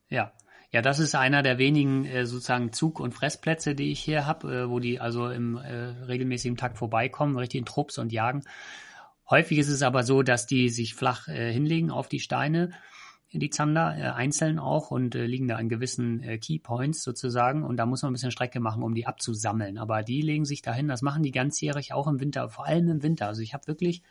[0.10, 0.34] Ja,
[0.72, 4.52] ja, das ist einer der wenigen äh, sozusagen Zug- und Fressplätze, die ich hier habe,
[4.52, 5.72] äh, wo die also im äh,
[6.08, 8.42] regelmäßigen Takt vorbeikommen, richtig in Trupps und jagen.
[9.30, 12.72] Häufig ist es aber so, dass die sich flach äh, hinlegen auf die Steine,
[13.32, 17.78] die Zander, äh, einzeln auch und äh, liegen da an gewissen äh, Keypoints sozusagen und
[17.78, 19.78] da muss man ein bisschen Strecke machen, um die abzusammeln.
[19.78, 23.04] Aber die legen sich dahin, das machen die ganzjährig auch im Winter, vor allem im
[23.04, 23.28] Winter.
[23.28, 24.02] Also ich habe wirklich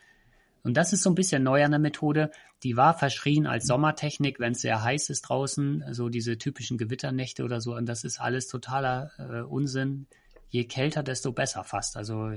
[0.63, 2.31] und das ist so ein bisschen neu an der Methode.
[2.63, 7.43] Die war verschrien als Sommertechnik, wenn es sehr heiß ist draußen, so diese typischen Gewitternächte
[7.43, 7.75] oder so.
[7.75, 10.07] Und das ist alles totaler äh, Unsinn.
[10.49, 11.95] Je kälter, desto besser fast.
[11.95, 12.33] Also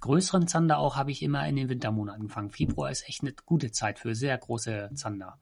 [0.00, 2.50] größeren Zander auch habe ich immer in den Wintermonaten gefangen.
[2.50, 5.38] Februar ist echt eine gute Zeit für sehr große Zander.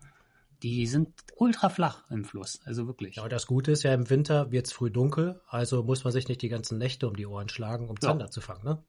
[0.63, 3.17] Die sind ultra flach im Fluss, also wirklich.
[3.17, 6.13] Ja, und das Gute ist ja, im Winter wird es früh dunkel, also muss man
[6.13, 8.31] sich nicht die ganzen Nächte um die Ohren schlagen, um Zander ja.
[8.31, 8.83] zu fangen, ne?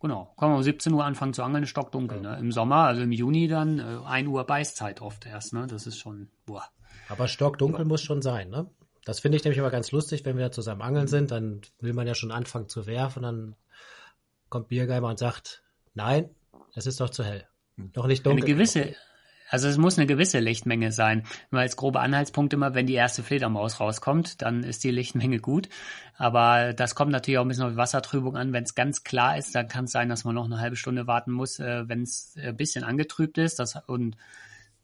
[0.00, 2.20] Genau, kann man um 17 Uhr anfangen zu angeln, stockdunkel.
[2.20, 2.38] Ne?
[2.38, 5.54] Im Sommer, also im Juni dann äh, 1 Uhr Beißzeit oft erst.
[5.54, 5.66] Ne?
[5.66, 6.64] Das ist schon, boah.
[7.08, 7.84] Aber stockdunkel ja.
[7.86, 8.68] muss schon sein, ne?
[9.06, 11.92] Das finde ich nämlich immer ganz lustig, wenn wir da zusammen angeln sind, dann will
[11.92, 13.54] man ja schon anfangen zu werfen, dann
[14.48, 15.62] kommt Biergeimer und sagt,
[15.94, 16.30] nein,
[16.74, 17.46] es ist doch zu hell.
[17.76, 18.44] Doch nicht dunkel.
[18.44, 18.96] Eine gewisse,
[19.48, 21.24] also es muss eine gewisse Lichtmenge sein.
[21.50, 25.68] Nur als grobe Anhaltspunkt immer, wenn die erste Fledermaus rauskommt, dann ist die Lichtmenge gut.
[26.16, 28.52] Aber das kommt natürlich auch ein bisschen auf Wassertrübung an.
[28.52, 31.06] Wenn es ganz klar ist, dann kann es sein, dass man noch eine halbe Stunde
[31.06, 33.58] warten muss, äh, wenn es ein bisschen angetrübt ist.
[33.58, 34.16] Das, und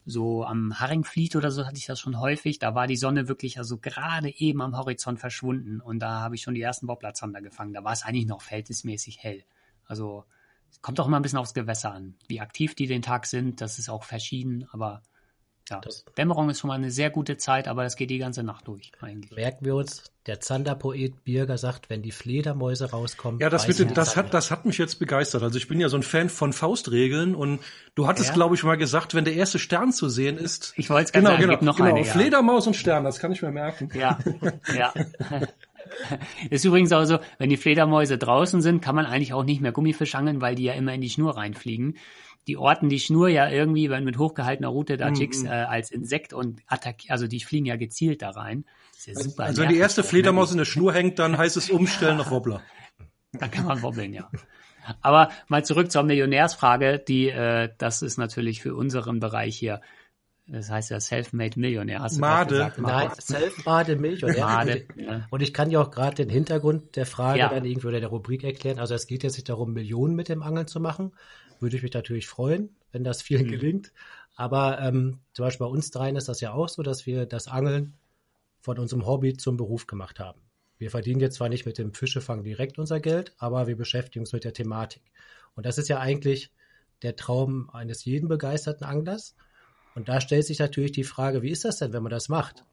[0.05, 2.59] so am Haringfleet oder so hatte ich das schon häufig.
[2.59, 6.43] Da war die Sonne wirklich also gerade eben am Horizont verschwunden und da habe ich
[6.43, 7.73] schon die ersten Wobblerzander gefangen.
[7.73, 9.45] Da war es eigentlich noch verhältnismäßig hell.
[9.87, 10.25] Also
[10.81, 12.15] kommt auch immer ein bisschen aufs Gewässer an.
[12.29, 15.03] Wie aktiv die den Tag sind, das ist auch verschieden, aber
[15.69, 18.43] ja, das Dämmerung ist schon mal eine sehr gute Zeit, aber das geht die ganze
[18.43, 19.37] Nacht durch eigentlich.
[19.37, 23.41] Merken wir uns, der Zanderpoet Birger sagt, wenn die Fledermäuse rauskommen.
[23.41, 25.43] Ja, das, bitte, das, hat, das hat mich jetzt begeistert.
[25.43, 27.61] Also ich bin ja so ein Fan von Faustregeln und
[27.95, 28.35] du hattest, ja.
[28.35, 30.75] glaube ich, mal gesagt, wenn der erste Stern zu sehen ist.
[30.77, 32.13] Ich wollte es genau, sagen, genau, noch genau, eine, ja.
[32.13, 33.89] Fledermaus und Stern, das kann ich mir merken.
[33.95, 34.19] Ja,
[34.75, 34.93] ja.
[36.51, 39.73] Ist übrigens auch so, wenn die Fledermäuse draußen sind, kann man eigentlich auch nicht mehr
[39.73, 41.97] Gummifisch angeln, weil die ja immer in die Schnur reinfliegen.
[42.49, 45.91] Die orten die Schnur ja irgendwie, wenn mit hochgehaltener Route da jigs, mm, äh, als
[45.93, 48.65] Insekt und attackieren, also die fliegen ja gezielt da rein.
[49.07, 52.21] Ja super also wenn die erste Fledermaus in der Schnur hängt, dann heißt es umstellen
[52.21, 52.63] auf Wobbler.
[53.33, 54.29] Dann kann man wobbeln, ja.
[55.01, 59.81] Aber mal zurück zur Millionärsfrage, die, äh, das ist natürlich für unseren Bereich hier
[60.47, 62.01] das heißt ja Self-Made Millionär.
[62.01, 62.51] Hast du Made.
[62.51, 64.47] Gesagt, Nein, Self-Made Millionär.
[64.47, 65.27] Made, ja.
[65.31, 67.49] Und ich kann dir auch gerade den Hintergrund der Frage ja.
[67.49, 68.79] dann irgendwie oder der Rubrik erklären.
[68.79, 71.13] Also es geht jetzt nicht darum, Millionen mit dem Angeln zu machen.
[71.61, 73.51] Würde ich mich natürlich freuen, wenn das vielen mhm.
[73.51, 73.93] gelingt.
[74.35, 77.49] Aber ähm, zum Beispiel bei uns dreien ist das ja auch so, dass wir das
[77.49, 77.95] Angeln
[78.61, 80.41] von unserem Hobby zum Beruf gemacht haben.
[80.79, 84.33] Wir verdienen jetzt zwar nicht mit dem Fischefang direkt unser Geld, aber wir beschäftigen uns
[84.33, 85.03] mit der Thematik.
[85.55, 86.51] Und das ist ja eigentlich
[87.03, 89.37] der Traum eines jeden begeisterten Anglers.
[89.95, 92.65] Und da stellt sich natürlich die Frage, wie ist das denn, wenn man das macht?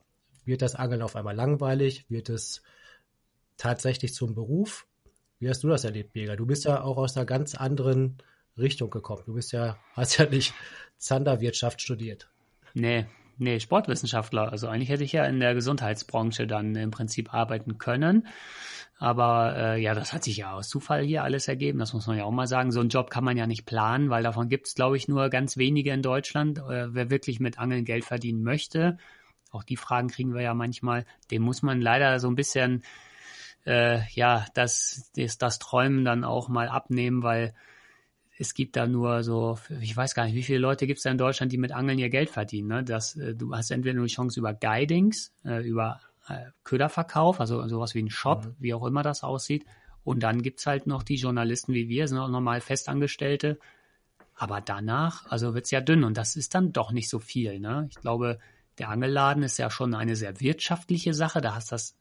[0.46, 2.06] Wird das Angeln auf einmal langweilig?
[2.10, 2.62] Wird es
[3.58, 4.88] tatsächlich zum Beruf?
[5.40, 6.36] Wie hast du das erlebt, Birger?
[6.36, 8.18] Du bist ja auch aus einer ganz anderen
[8.58, 9.24] Richtung gekommen.
[9.26, 10.54] Du bist ja, hast ja nicht
[10.98, 12.30] Zanderwirtschaft studiert.
[12.74, 13.06] Nee,
[13.40, 14.52] nee, Sportwissenschaftler.
[14.52, 18.28] Also eigentlich hätte ich ja in der Gesundheitsbranche dann im Prinzip arbeiten können.
[18.98, 21.80] Aber äh, ja, das hat sich ja aus Zufall hier alles ergeben.
[21.80, 22.72] Das muss man ja auch mal sagen.
[22.72, 25.30] So einen Job kann man ja nicht planen, weil davon gibt es, glaube ich, nur
[25.30, 26.60] ganz wenige in Deutschland.
[26.60, 28.98] Äh, wer wirklich mit Angeln Geld verdienen möchte,
[29.52, 32.84] auch die Fragen kriegen wir ja manchmal, dem muss man leider so ein bisschen
[33.66, 37.54] äh, ja das, das, das Träumen dann auch mal abnehmen, weil
[38.40, 41.12] es gibt da nur so, ich weiß gar nicht, wie viele Leute gibt es da
[41.12, 42.70] in Deutschland, die mit Angeln ihr Geld verdienen.
[42.70, 42.84] Ne?
[42.86, 47.68] Das, äh, du hast entweder nur die Chance über Guidings, äh, über äh, Köderverkauf, also
[47.68, 48.56] sowas wie ein Shop, mhm.
[48.60, 49.66] wie auch immer das aussieht.
[50.06, 53.60] Und dann gibt's halt noch die Journalisten wie wir, sind auch normal Festangestellte.
[54.36, 57.60] Aber danach, also wird's ja dünn und das ist dann doch nicht so viel.
[57.60, 57.90] Ne?
[57.92, 58.40] Ich glaube,
[58.78, 61.42] der Angelladen ist ja schon eine sehr wirtschaftliche Sache.
[61.42, 61.98] Da hast das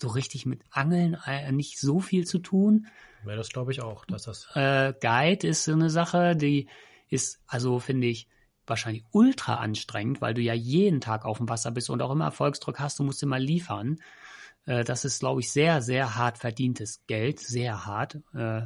[0.00, 2.86] so richtig mit Angeln äh, nicht so viel zu tun.
[3.26, 4.04] Ja, das glaube ich auch.
[4.04, 6.68] Dass das äh, Guide ist so eine Sache, die
[7.08, 8.28] ist, also finde ich,
[8.66, 12.24] wahrscheinlich ultra anstrengend, weil du ja jeden Tag auf dem Wasser bist und auch immer
[12.24, 13.98] Erfolgsdruck hast, du musst immer liefern.
[14.66, 18.18] Äh, das ist, glaube ich, sehr, sehr hart verdientes Geld, sehr hart.
[18.34, 18.62] Äh,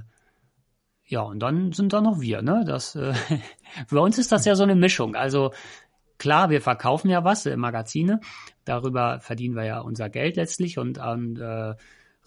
[1.04, 2.64] ja, und dann sind da noch wir, ne?
[2.66, 3.14] Das, äh,
[3.90, 5.16] bei uns ist das ja so eine Mischung.
[5.16, 5.52] Also
[6.18, 8.20] klar, wir verkaufen ja was im Magazine,
[8.64, 11.74] darüber verdienen wir ja unser Geld letztlich und, und äh,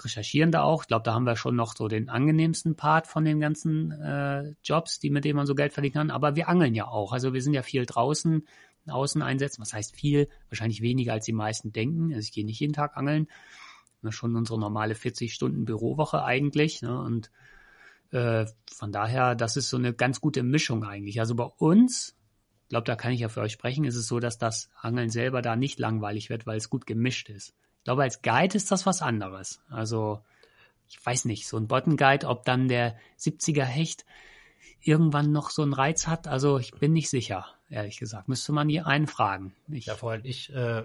[0.04, 0.84] recherchieren da auch.
[0.84, 4.54] Ich glaube, da haben wir schon noch so den angenehmsten Part von den ganzen äh,
[4.64, 6.12] Jobs, die mit denen man so Geld verdienen kann.
[6.12, 7.14] Aber wir angeln ja auch.
[7.14, 8.46] Also wir sind ja viel draußen,
[8.88, 9.62] außen einsetzen.
[9.62, 10.28] Was heißt viel?
[10.50, 12.14] Wahrscheinlich weniger, als die meisten denken.
[12.14, 13.28] Also ich gehe nicht jeden Tag angeln.
[14.02, 16.82] Wir schon unsere normale 40 Stunden Bürowoche eigentlich.
[16.82, 17.00] Ne?
[17.00, 17.32] Und
[18.12, 21.20] äh, von daher, das ist so eine ganz gute Mischung eigentlich.
[21.20, 22.16] Also bei uns,
[22.72, 25.42] glaube, da kann ich ja für euch sprechen, ist es so, dass das Angeln selber
[25.42, 27.54] da nicht langweilig wird, weil es gut gemischt ist.
[27.80, 29.62] Ich glaube, als Guide ist das was anderes.
[29.70, 30.22] Also,
[30.88, 34.06] ich weiß nicht, so ein Bottom Guide, ob dann der 70er Hecht
[34.80, 36.28] irgendwann noch so einen Reiz hat.
[36.28, 38.30] Also, ich bin nicht sicher, ehrlich gesagt.
[38.30, 39.54] Müsste man hier einen fragen.
[39.68, 40.84] Ich, ja, vor allem ich äh,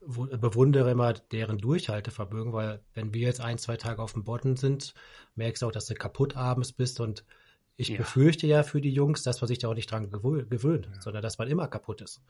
[0.00, 4.94] bewundere immer deren Durchhaltevermögen, weil wenn wir jetzt ein, zwei Tage auf dem Bottom sind,
[5.34, 7.24] merkst du auch, dass du kaputt abends bist und
[7.78, 7.96] ich ja.
[7.96, 11.00] befürchte ja für die Jungs, dass man sich da auch nicht dran gewöhnt, ja.
[11.00, 12.20] sondern dass man immer kaputt ist.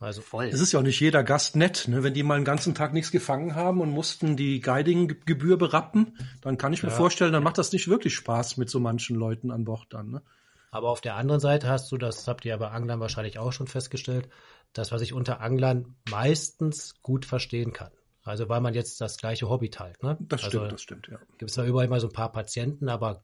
[0.00, 0.46] Also voll.
[0.46, 2.02] Es ist ja auch nicht jeder Gast nett, ne?
[2.02, 6.58] Wenn die mal einen ganzen Tag nichts gefangen haben und mussten die Guiding-Gebühr berappen, dann
[6.58, 6.94] kann ich mir ja.
[6.94, 10.10] vorstellen, dann macht das nicht wirklich Spaß mit so manchen Leuten an Bord dann.
[10.10, 10.22] Ne?
[10.70, 13.52] Aber auf der anderen Seite hast du, das habt ihr ja bei Anglern wahrscheinlich auch
[13.52, 14.28] schon festgestellt,
[14.72, 17.92] dass was ich unter Anglern meistens gut verstehen kann.
[18.22, 20.02] Also weil man jetzt das gleiche Hobby teilt.
[20.02, 20.16] Ne?
[20.20, 21.18] Das also, stimmt, das stimmt, ja.
[21.38, 23.22] Gibt es da überall mal so ein paar Patienten, aber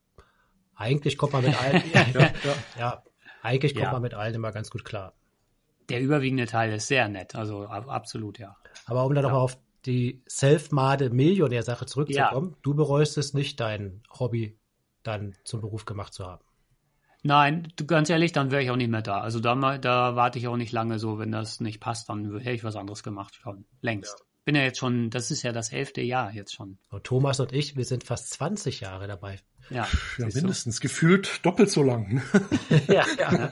[0.77, 2.33] eigentlich kommt man mit allen, ja, ja,
[2.79, 3.03] ja,
[3.43, 5.15] eigentlich kommt man mit allen immer ganz gut klar
[5.89, 8.57] der überwiegende Teil ist sehr nett, also absolut, ja.
[8.87, 12.59] Aber um dann nochmal auf die Self-Made-Millionär-Sache zurückzukommen, ja.
[12.63, 14.59] du bereust es nicht, dein Hobby
[15.03, 16.43] dann zum Beruf gemacht zu haben.
[17.23, 19.21] Nein, ganz ehrlich, dann wäre ich auch nicht mehr da.
[19.21, 22.53] Also da, da warte ich auch nicht lange so, wenn das nicht passt, dann hätte
[22.53, 23.65] ich was anderes gemacht schon.
[23.81, 24.17] Längst.
[24.19, 24.25] Ja.
[24.45, 26.79] Bin ja jetzt schon, das ist ja das elfte Jahr jetzt schon.
[26.91, 29.41] Und Thomas und ich, wir sind fast 20 Jahre dabei.
[29.71, 29.87] Ja,
[30.19, 30.77] ja mindestens.
[30.77, 30.81] So.
[30.81, 32.23] Gefühlt doppelt so lang.
[32.89, 33.49] ja, ja.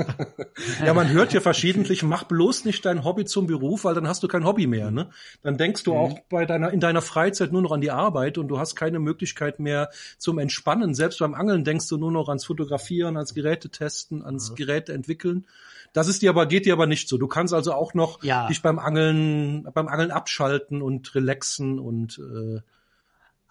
[0.84, 4.22] ja, man hört ja verschiedentlich, mach bloß nicht dein Hobby zum Beruf, weil dann hast
[4.22, 4.90] du kein Hobby mehr.
[4.90, 5.10] Ne?
[5.42, 5.98] Dann denkst du mhm.
[5.98, 8.98] auch bei deiner, in deiner Freizeit nur noch an die Arbeit und du hast keine
[8.98, 10.94] Möglichkeit mehr zum Entspannen.
[10.94, 14.54] Selbst beim Angeln denkst du nur noch ans Fotografieren, ans Gerätetesten, ans mhm.
[14.56, 15.46] Geräte entwickeln.
[15.92, 17.18] Das ist dir aber, geht dir aber nicht so.
[17.18, 18.48] Du kannst also auch noch ja.
[18.48, 22.60] dich beim Angeln, beim Angeln abschalten und relaxen und äh,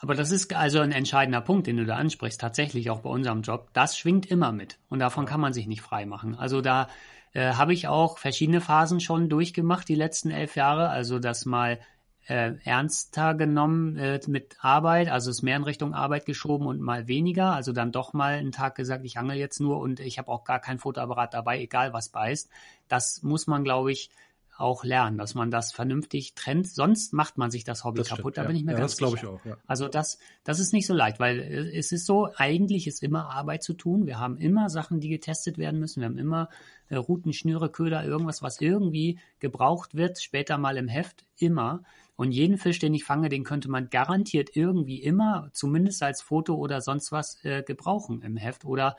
[0.03, 3.41] aber das ist also ein entscheidender Punkt, den du da ansprichst, tatsächlich auch bei unserem
[3.41, 3.69] Job.
[3.71, 6.35] Das schwingt immer mit und davon kann man sich nicht frei machen.
[6.35, 6.89] Also da
[7.31, 10.89] äh, habe ich auch verschiedene Phasen schon durchgemacht, die letzten elf Jahre.
[10.89, 11.79] Also das mal
[12.27, 17.07] äh, ernster genommen äh, mit Arbeit, also es mehr in Richtung Arbeit geschoben und mal
[17.07, 17.53] weniger.
[17.53, 20.43] Also dann doch mal einen Tag gesagt, ich angel jetzt nur und ich habe auch
[20.43, 22.49] gar kein Fotoapparat dabei, egal was beißt.
[22.89, 24.09] Das muss man, glaube ich,
[24.57, 26.67] auch lernen, dass man das vernünftig trennt.
[26.67, 28.33] Sonst macht man sich das Hobby das kaputt.
[28.33, 29.23] Stimmt, da bin ich mir ja, ganz das sicher.
[29.23, 29.57] Ich auch, ja.
[29.65, 33.63] Also das, das ist nicht so leicht, weil es ist so, eigentlich ist immer Arbeit
[33.63, 34.05] zu tun.
[34.05, 36.01] Wir haben immer Sachen, die getestet werden müssen.
[36.01, 36.49] Wir haben immer
[36.89, 41.83] äh, Routen, Schnüre, Köder, irgendwas, was irgendwie gebraucht wird, später mal im Heft, immer.
[42.15, 46.55] Und jeden Fisch, den ich fange, den könnte man garantiert irgendwie immer, zumindest als Foto
[46.55, 48.65] oder sonst was, äh, gebrauchen im Heft.
[48.65, 48.97] Oder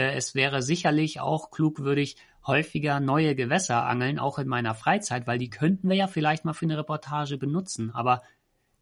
[0.00, 2.16] es wäre sicherlich auch klugwürdig,
[2.46, 6.52] häufiger neue Gewässer angeln, auch in meiner Freizeit, weil die könnten wir ja vielleicht mal
[6.52, 7.90] für eine Reportage benutzen.
[7.92, 8.22] Aber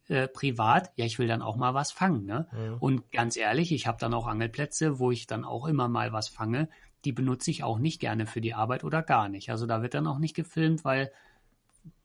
[0.08, 2.24] äh, privat, ja, ich will dann auch mal was fangen.
[2.24, 2.48] Ne?
[2.52, 2.76] Ja.
[2.80, 6.28] Und ganz ehrlich, ich habe dann auch Angelplätze, wo ich dann auch immer mal was
[6.28, 6.68] fange.
[7.04, 9.50] Die benutze ich auch nicht gerne für die Arbeit oder gar nicht.
[9.50, 11.12] Also da wird dann auch nicht gefilmt, weil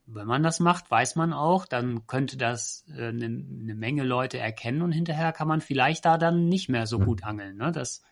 [0.05, 4.03] wenn man das macht, weiß man auch, dann könnte das eine äh, ne, ne Menge
[4.03, 7.57] Leute erkennen und hinterher kann man vielleicht da dann nicht mehr so gut angeln.
[7.57, 7.71] Ne?
[7.71, 8.03] Das,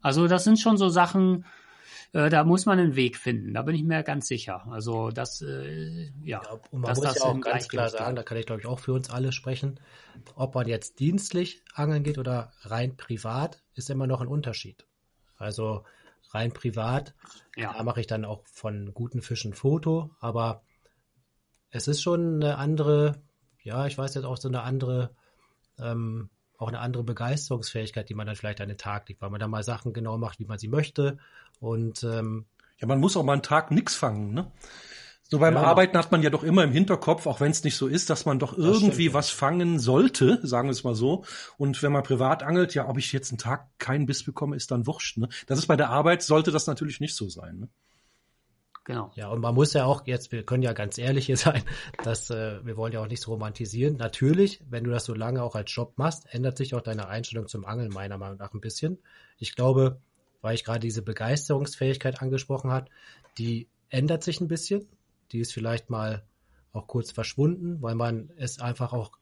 [0.00, 1.44] also das sind schon so Sachen,
[2.12, 3.54] äh, da muss man einen Weg finden.
[3.54, 4.66] Da bin ich mir ganz sicher.
[4.70, 6.42] Also das, äh, ja.
[6.42, 8.78] ja und man muss ja auch ganz klar sagen, da kann ich glaube ich auch
[8.78, 9.80] für uns alle sprechen,
[10.34, 14.86] ob man jetzt dienstlich angeln geht oder rein privat, ist immer noch ein Unterschied.
[15.36, 15.84] Also
[16.32, 17.14] rein privat,
[17.56, 17.72] ja.
[17.72, 20.62] da mache ich dann auch von guten Fischen ein Foto, aber
[21.70, 23.22] es ist schon eine andere,
[23.62, 25.14] ja, ich weiß jetzt auch so eine andere
[25.78, 26.30] ähm,
[26.60, 29.50] auch eine andere Begeisterungsfähigkeit, die man dann vielleicht an den Tag legt, weil man dann
[29.50, 31.18] mal Sachen genau macht, wie man sie möchte.
[31.58, 32.44] Und ähm,
[32.78, 34.50] ja, man muss auch mal einen Tag nichts fangen, ne?
[35.22, 35.62] So beim ja.
[35.62, 38.26] Arbeiten hat man ja doch immer im Hinterkopf, auch wenn es nicht so ist, dass
[38.26, 41.24] man doch irgendwie stimmt, was fangen sollte, sagen wir es mal so.
[41.56, 44.72] Und wenn man privat angelt, ja, ob ich jetzt einen Tag keinen Biss bekomme, ist
[44.72, 45.18] dann wurscht.
[45.18, 45.28] Ne?
[45.46, 47.60] Das ist bei der Arbeit, sollte das natürlich nicht so sein.
[47.60, 47.68] Ne?
[48.90, 49.12] Genau.
[49.14, 51.62] Ja, und man muss ja auch jetzt, wir können ja ganz ehrlich hier sein,
[52.02, 53.96] dass äh, wir wollen ja auch nichts romantisieren.
[53.96, 57.46] Natürlich, wenn du das so lange auch als Job machst, ändert sich auch deine Einstellung
[57.46, 58.98] zum Angeln meiner Meinung nach ein bisschen.
[59.38, 60.00] Ich glaube,
[60.42, 62.90] weil ich gerade diese Begeisterungsfähigkeit angesprochen hat,
[63.38, 64.88] die ändert sich ein bisschen.
[65.30, 66.24] Die ist vielleicht mal
[66.72, 69.12] auch kurz verschwunden, weil man es einfach auch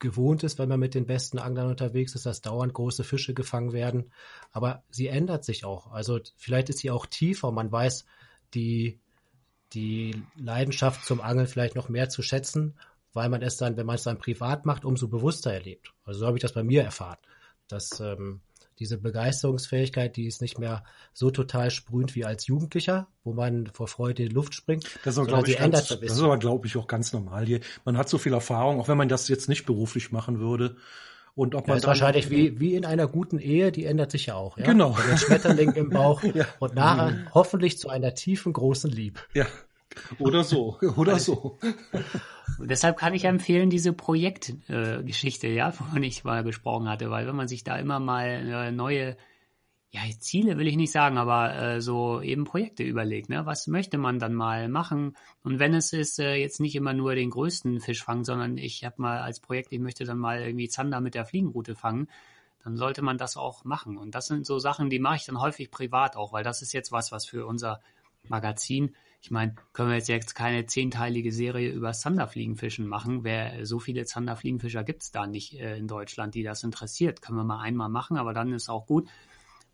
[0.00, 3.72] gewohnt ist, wenn man mit den besten Anglern unterwegs ist, dass dauernd große Fische gefangen
[3.72, 4.12] werden.
[4.52, 5.92] Aber sie ändert sich auch.
[5.92, 7.52] Also vielleicht ist sie auch tiefer.
[7.52, 8.04] Man weiß,
[8.52, 9.00] die
[9.74, 12.74] die Leidenschaft zum Angeln vielleicht noch mehr zu schätzen,
[13.12, 15.92] weil man es dann, wenn man es dann privat macht, umso bewusster erlebt.
[16.04, 17.18] Also so habe ich das bei mir erfahren,
[17.68, 18.40] dass ähm,
[18.78, 23.86] diese Begeisterungsfähigkeit, die ist nicht mehr so total sprühend wie als Jugendlicher, wo man vor
[23.86, 24.84] Freude in die Luft springt.
[25.04, 27.60] Das ist, aber, glaube ich, ganz, das ist aber, glaube ich, auch ganz normal hier.
[27.84, 30.76] Man hat so viel Erfahrung, auch wenn man das jetzt nicht beruflich machen würde.
[31.34, 34.26] Und ob man ja, ist wahrscheinlich wie, wie in einer guten Ehe, die ändert sich
[34.26, 34.56] ja auch.
[34.56, 34.64] Ja?
[34.64, 34.96] Genau.
[35.10, 36.46] Der Schmetterling im Bauch ja.
[36.60, 39.18] und nachher hoffentlich zu einer tiefen, großen Liebe.
[39.32, 39.46] Ja,
[40.18, 41.58] oder so, oder so.
[42.58, 47.26] Und deshalb kann ich empfehlen, diese Projektgeschichte, äh, ja, wovon ich mal gesprochen hatte, weil
[47.26, 49.16] wenn man sich da immer mal äh, neue
[49.94, 53.28] ja, Ziele will ich nicht sagen, aber äh, so eben Projekte überlegt.
[53.28, 53.46] Ne?
[53.46, 55.16] Was möchte man dann mal machen?
[55.44, 58.84] Und wenn es ist, äh, jetzt nicht immer nur den größten Fisch fangen, sondern ich
[58.84, 62.08] habe mal als Projekt, ich möchte dann mal irgendwie Zander mit der Fliegenroute fangen,
[62.64, 63.96] dann sollte man das auch machen.
[63.96, 66.72] Und das sind so Sachen, die mache ich dann häufig privat auch, weil das ist
[66.72, 67.80] jetzt was, was für unser
[68.24, 73.24] Magazin ich meine, können wir jetzt, jetzt keine zehnteilige Serie über Zanderfliegenfischen machen?
[73.24, 77.22] Wer, so viele Zanderfliegenfischer gibt es da nicht äh, in Deutschland, die das interessiert.
[77.22, 79.08] Können wir mal einmal machen, aber dann ist auch gut.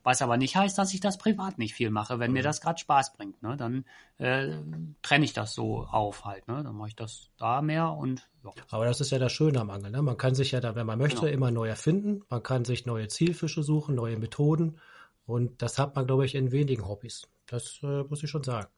[0.02, 2.18] Was aber nicht heißt, dass ich das privat nicht viel mache.
[2.18, 2.44] Wenn mir mhm.
[2.44, 3.84] das gerade Spaß bringt, ne, dann
[4.18, 4.56] äh,
[5.02, 6.48] trenne ich das so auf halt.
[6.48, 6.62] Ne?
[6.62, 8.50] Dann mache ich das da mehr und ja.
[8.70, 9.92] Aber das ist ja das Schöne am Angeln.
[9.92, 10.02] Ne?
[10.02, 11.32] Man kann sich ja da, wenn man möchte, genau.
[11.32, 12.22] immer neu erfinden.
[12.30, 14.78] Man kann sich neue Zielfische suchen, neue Methoden.
[15.26, 17.28] Und das hat man, glaube ich, in wenigen Hobbys.
[17.46, 18.68] Das äh, muss ich schon sagen.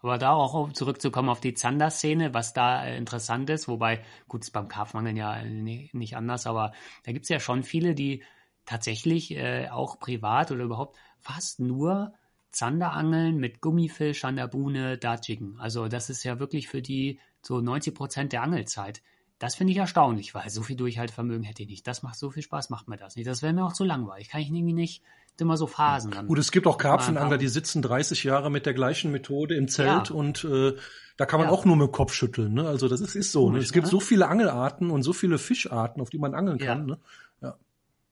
[0.00, 4.50] Aber da auch zurückzukommen auf die Zander-Szene, was da äh, interessant ist, wobei, gut, ist
[4.50, 6.72] beim Karpfenangeln ja nicht anders, aber
[7.04, 8.22] da gibt es ja schon viele, die
[8.66, 12.12] tatsächlich äh, auch privat oder überhaupt fast nur
[12.50, 15.58] Zanderangeln mit Gummifisch an der Buhne da jiggen.
[15.58, 19.02] Also das ist ja wirklich für die so 90 Prozent der Angelzeit.
[19.38, 21.86] das finde ich erstaunlich, weil so viel Durchhaltevermögen hätte ich nicht.
[21.86, 23.28] Das macht so viel Spaß, macht mir das nicht.
[23.28, 24.30] Das wäre mir auch zu langweilig.
[24.30, 25.02] Kann ich irgendwie nicht
[25.38, 26.12] immer so Phasen.
[26.12, 29.68] Dann Gut, es gibt auch Karpfenangler, die sitzen 30 Jahre mit der gleichen Methode im
[29.68, 30.14] Zelt ja.
[30.14, 30.74] und äh,
[31.16, 31.54] da kann man ja.
[31.54, 32.54] auch nur mit dem Kopf schütteln.
[32.54, 32.66] Ne?
[32.66, 33.50] Also das ist, ist so.
[33.50, 33.58] Ne?
[33.58, 33.90] Es gibt ne?
[33.90, 36.88] so viele Angelarten und so viele Fischarten, auf die man angeln kann.
[36.88, 36.94] Ja.
[36.94, 36.98] Ne?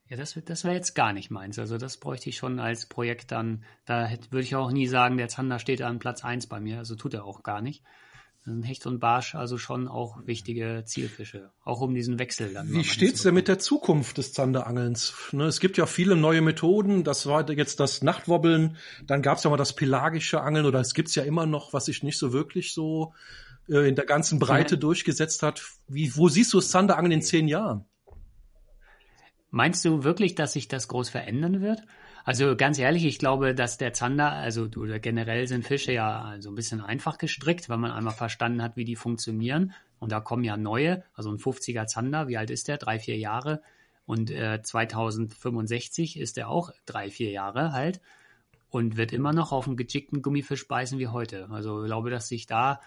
[0.07, 0.17] Ja.
[0.17, 1.57] Das, das wäre jetzt gar nicht meins.
[1.57, 3.63] Also das bräuchte ich schon als Projekt dann.
[3.85, 6.77] Da würde ich auch nie sagen, der Zander steht an Platz eins bei mir.
[6.77, 7.83] Also tut er auch gar nicht.
[8.61, 12.71] Hecht und Barsch also schon auch wichtige Zielfische, auch um diesen Wechsel dann.
[12.71, 15.15] Wie steht's denn mit der Zukunft des Zanderangelns?
[15.31, 17.03] Ne, es gibt ja viele neue Methoden.
[17.03, 18.77] Das war jetzt das Nachtwobbeln.
[19.07, 22.03] Dann gab's ja mal das pelagische Angeln oder es gibt's ja immer noch, was sich
[22.03, 23.13] nicht so wirklich so
[23.67, 24.79] äh, in der ganzen Breite ja.
[24.79, 25.63] durchgesetzt hat.
[25.87, 27.85] Wie, wo siehst du das Zanderangeln in zehn Jahren?
[29.55, 31.81] Meinst du wirklich, dass sich das groß verändern wird?
[32.25, 36.49] Also ganz ehrlich, ich glaube, dass der Zander, also oder generell sind Fische ja so
[36.49, 39.71] ein bisschen einfach gestrickt, weil man einmal verstanden hat, wie die funktionieren.
[39.97, 42.75] Und da kommen ja neue, also ein 50er Zander, wie alt ist der?
[42.75, 43.61] Drei, vier Jahre.
[44.05, 48.01] Und äh, 2065 ist er auch drei, vier Jahre halt
[48.67, 51.47] und wird immer noch auf einen geschickten Gummifisch beißen wie heute.
[51.49, 52.81] Also ich glaube, dass sich da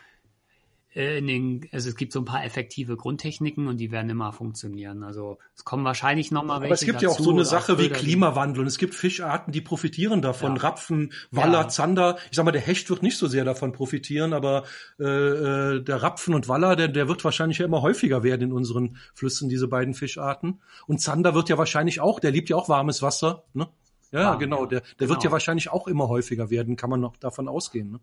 [0.98, 5.04] in den, also es gibt so ein paar effektive Grundtechniken und die werden immer funktionieren.
[5.04, 7.78] Also es kommen wahrscheinlich noch mal welche Aber es gibt ja auch so eine Sache
[7.78, 10.56] wie Klimawandel und es gibt Fischarten, die profitieren davon.
[10.56, 10.62] Ja.
[10.62, 11.68] Rapfen, Waller, ja.
[11.68, 12.18] Zander.
[12.30, 14.64] Ich sag mal, der Hecht wird nicht so sehr davon profitieren, aber
[14.98, 18.52] äh, äh, der Rapfen und Waller, der, der wird wahrscheinlich ja immer häufiger werden in
[18.52, 20.60] unseren Flüssen, diese beiden Fischarten.
[20.88, 23.68] Und Zander wird ja wahrscheinlich auch, der liebt ja auch warmes Wasser, ne?
[24.10, 24.66] Ja, Warm, genau.
[24.66, 25.10] Der, der genau.
[25.10, 27.92] wird ja wahrscheinlich auch immer häufiger werden, kann man noch davon ausgehen.
[27.92, 28.00] Ne?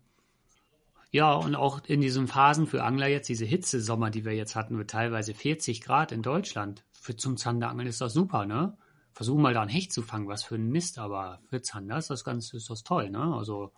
[1.10, 4.76] Ja, und auch in diesen Phasen für Angler jetzt, diese Hitzesommer, die wir jetzt hatten,
[4.76, 6.84] mit teilweise 40 Grad in Deutschland.
[6.92, 8.76] Für zum Zanderangeln ist das super, ne?
[9.12, 12.10] Versuchen mal da einen Hecht zu fangen, was für ein Mist, aber für Zander ist
[12.10, 13.34] das ganz, ist das toll, ne?
[13.34, 13.72] Also,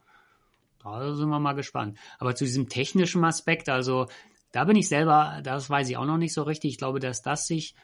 [0.83, 1.99] da sind wir mal gespannt.
[2.19, 4.07] Aber zu diesem technischen Aspekt, also,
[4.53, 6.73] da bin ich selber, das weiß ich auch noch nicht so richtig.
[6.73, 7.75] Ich glaube, dass das sich,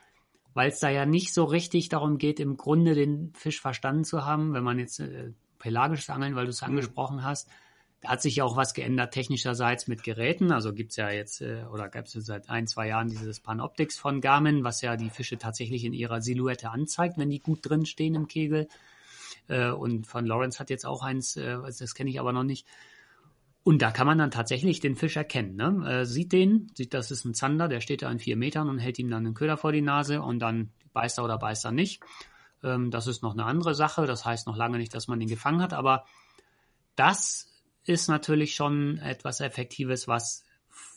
[0.55, 4.25] weil es da ja nicht so richtig darum geht, im Grunde den Fisch verstanden zu
[4.25, 6.69] haben, wenn man jetzt äh, pelagisches Angeln, weil du es mhm.
[6.69, 7.49] angesprochen hast,
[8.05, 10.53] hat sich ja auch was geändert technischerseits mit Geräten.
[10.53, 14.21] Also gibt's ja jetzt äh, oder gab es seit ein, zwei Jahren dieses Panoptics von
[14.21, 18.15] Garmin, was ja die Fische tatsächlich in ihrer Silhouette anzeigt, wenn die gut drin stehen
[18.15, 18.69] im Kegel.
[19.49, 22.67] Äh, und von Lawrence hat jetzt auch eins, äh, das kenne ich aber noch nicht.
[23.63, 25.57] Und da kann man dann tatsächlich den Fisch erkennen.
[25.57, 26.05] Ne?
[26.05, 28.99] Sieht den, sieht, das ist ein Zander, der steht da in vier Metern und hält
[28.99, 32.03] ihm dann einen Köder vor die Nase und dann beißt er oder beißt er nicht.
[32.63, 34.07] Ähm, das ist noch eine andere Sache.
[34.07, 36.05] Das heißt noch lange nicht, dass man ihn gefangen hat, aber
[36.97, 37.54] das
[37.87, 40.45] ist natürlich schon etwas Effektives, was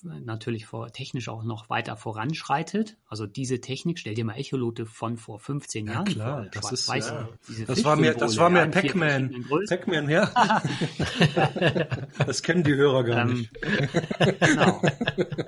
[0.04, 2.98] natürlich vor, technisch auch noch weiter voranschreitet.
[3.08, 6.52] Also diese Technik, stell dir mal Echolote von vor 15 ja, Jahren klar, vor.
[6.54, 7.30] Das, ist, ja.
[7.66, 9.46] das war mir, das war mir Pac-Man.
[9.68, 10.32] Pac-Man, ja.
[12.26, 13.52] das kennen die Hörer gar ähm, nicht.
[14.40, 14.82] Genau.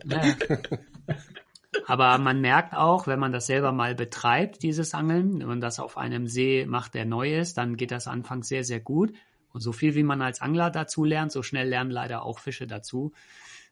[0.06, 0.36] Ja.
[1.86, 5.80] Aber man merkt auch, wenn man das selber mal betreibt, dieses Angeln, wenn man das
[5.80, 9.14] auf einem See macht, der neu ist, dann geht das anfangs sehr, sehr gut.
[9.52, 12.68] Und so viel wie man als Angler dazu lernt, so schnell lernen leider auch Fische
[12.68, 13.14] dazu.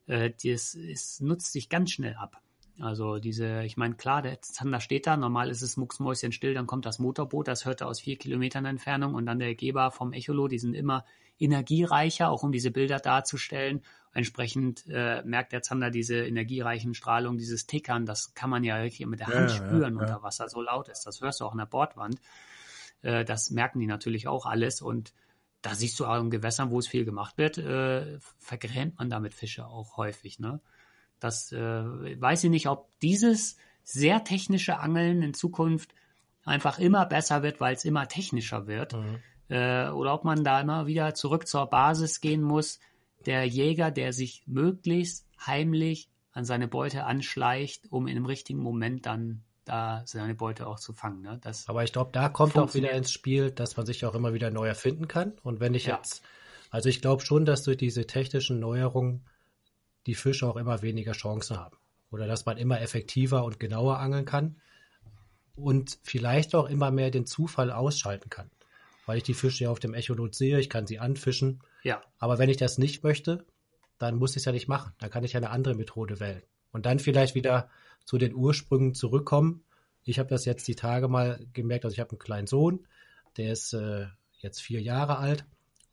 [0.07, 2.41] Äh, das, es nutzt sich ganz schnell ab.
[2.79, 6.67] Also diese, ich meine, klar, der Zander steht da, normal ist es mucksmäuschen still, dann
[6.67, 10.13] kommt das Motorboot, das hört er aus vier Kilometern Entfernung und dann der Geber vom
[10.13, 11.03] Echolot, die sind immer
[11.39, 13.81] energiereicher, auch um diese Bilder darzustellen.
[14.13, 19.07] Entsprechend äh, merkt der Zander diese energiereichen Strahlungen, dieses Tickern, das kann man ja richtig
[19.07, 20.05] mit der Hand ja, spüren ja, ja.
[20.05, 21.05] unter Wasser, so laut ist.
[21.05, 22.19] Das hörst du auch an der Bordwand.
[23.01, 25.13] Äh, das merken die natürlich auch alles und
[25.61, 29.33] da siehst du auch in Gewässern, wo es viel gemacht wird, äh, vergrämt man damit
[29.33, 30.39] Fische auch häufig.
[30.39, 30.61] Ne?
[31.19, 35.93] Das äh, weiß ich nicht, ob dieses sehr technische Angeln in Zukunft
[36.43, 38.93] einfach immer besser wird, weil es immer technischer wird.
[38.93, 39.19] Mhm.
[39.49, 42.79] Äh, oder ob man da immer wieder zurück zur Basis gehen muss.
[43.25, 49.05] Der Jäger, der sich möglichst heimlich an seine Beute anschleicht, um in dem richtigen Moment
[49.05, 51.21] dann da seine Beute auch zu fangen.
[51.21, 51.39] Ne?
[51.41, 54.33] Das Aber ich glaube, da kommt auch wieder ins Spiel, dass man sich auch immer
[54.33, 55.33] wieder neu erfinden kann.
[55.43, 55.97] Und wenn ich ja.
[55.97, 56.23] jetzt,
[56.69, 59.25] also ich glaube schon, dass durch diese technischen Neuerungen
[60.05, 61.77] die Fische auch immer weniger Chancen haben.
[62.09, 64.57] Oder dass man immer effektiver und genauer angeln kann.
[65.55, 68.49] Und vielleicht auch immer mehr den Zufall ausschalten kann.
[69.05, 71.61] Weil ich die Fische ja auf dem Echolot sehe, ich kann sie anfischen.
[71.83, 72.01] Ja.
[72.19, 73.45] Aber wenn ich das nicht möchte,
[73.97, 74.93] dann muss ich es ja nicht machen.
[74.99, 76.43] Dann kann ich eine andere Methode wählen.
[76.71, 77.69] Und dann vielleicht wieder
[78.07, 79.63] zu den Ursprüngen zurückkommen.
[80.03, 82.87] Ich habe das jetzt die Tage mal gemerkt, also ich habe einen kleinen Sohn,
[83.35, 84.07] der ist äh,
[84.39, 85.45] jetzt vier Jahre alt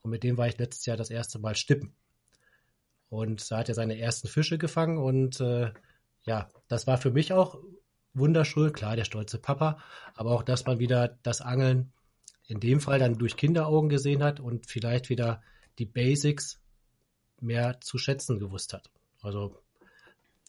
[0.03, 1.97] und mit dem war ich letztes Jahr das erste Mal stippen.
[3.09, 5.73] Und da hat er seine ersten Fische gefangen und äh,
[6.23, 7.59] ja, das war für mich auch
[8.13, 8.73] wunderschön.
[8.73, 9.79] Klar, der stolze Papa,
[10.15, 11.93] aber auch, dass man wieder das Angeln
[12.47, 15.43] in dem Fall dann durch Kinderaugen gesehen hat und vielleicht wieder
[15.81, 16.61] die Basics
[17.41, 18.89] mehr zu schätzen gewusst hat.
[19.21, 19.64] Also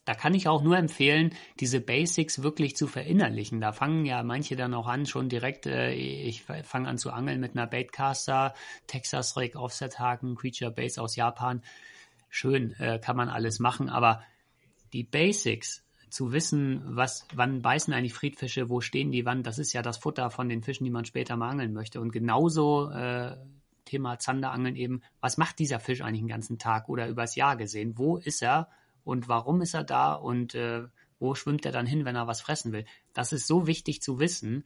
[0.05, 3.59] da kann ich auch nur empfehlen, diese Basics wirklich zu verinnerlichen.
[3.59, 7.39] Da fangen ja manche dann auch an, schon direkt, äh, ich fange an zu angeln
[7.39, 8.53] mit einer Baitcaster,
[8.87, 11.61] Texas Rig, Offset Haken, Creature Base aus Japan.
[12.29, 14.23] Schön, äh, kann man alles machen, aber
[14.93, 15.85] die Basics,
[16.15, 19.97] zu wissen, was, wann beißen eigentlich Friedfische, wo stehen die, wann, das ist ja das
[19.97, 21.99] Futter von den Fischen, die man später mal angeln möchte.
[21.99, 23.35] Und genauso äh,
[23.83, 27.97] Thema Zanderangeln eben, was macht dieser Fisch eigentlich den ganzen Tag oder übers Jahr gesehen?
[27.97, 28.69] Wo ist er
[29.05, 30.83] und warum ist er da und äh,
[31.19, 32.85] wo schwimmt er dann hin, wenn er was fressen will?
[33.13, 34.65] Das ist so wichtig zu wissen.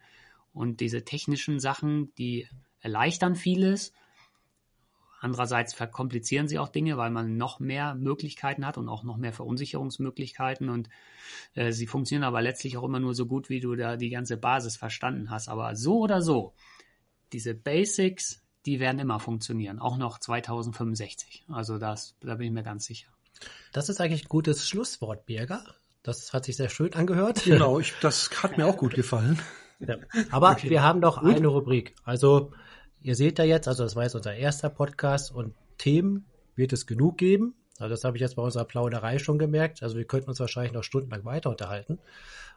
[0.54, 2.48] Und diese technischen Sachen, die
[2.80, 3.94] erleichtern vieles.
[5.20, 9.34] Andererseits verkomplizieren sie auch Dinge, weil man noch mehr Möglichkeiten hat und auch noch mehr
[9.34, 10.70] Verunsicherungsmöglichkeiten.
[10.70, 10.90] Und
[11.54, 14.38] äh, sie funktionieren aber letztlich auch immer nur so gut, wie du da die ganze
[14.38, 15.50] Basis verstanden hast.
[15.50, 16.54] Aber so oder so,
[17.34, 21.44] diese Basics, die werden immer funktionieren, auch noch 2065.
[21.50, 23.10] Also das, da bin ich mir ganz sicher.
[23.72, 25.64] Das ist eigentlich ein gutes Schlusswort, Birger.
[26.04, 27.44] Das hat sich sehr schön angehört.
[27.44, 29.40] Genau, ich, das hat mir auch gut gefallen.
[29.80, 29.98] Ja.
[30.32, 30.70] Aber okay.
[30.70, 31.36] wir haben noch gut.
[31.36, 31.96] eine Rubrik.
[32.04, 32.52] Also
[33.02, 36.26] ihr seht da jetzt, also das war jetzt unser erster Podcast und Themen
[36.56, 37.56] wird es genug geben.
[37.78, 39.84] Also das habe ich jetzt bei unserer Plauderei schon gemerkt.
[39.84, 42.00] Also wir könnten uns wahrscheinlich noch stundenlang weiter unterhalten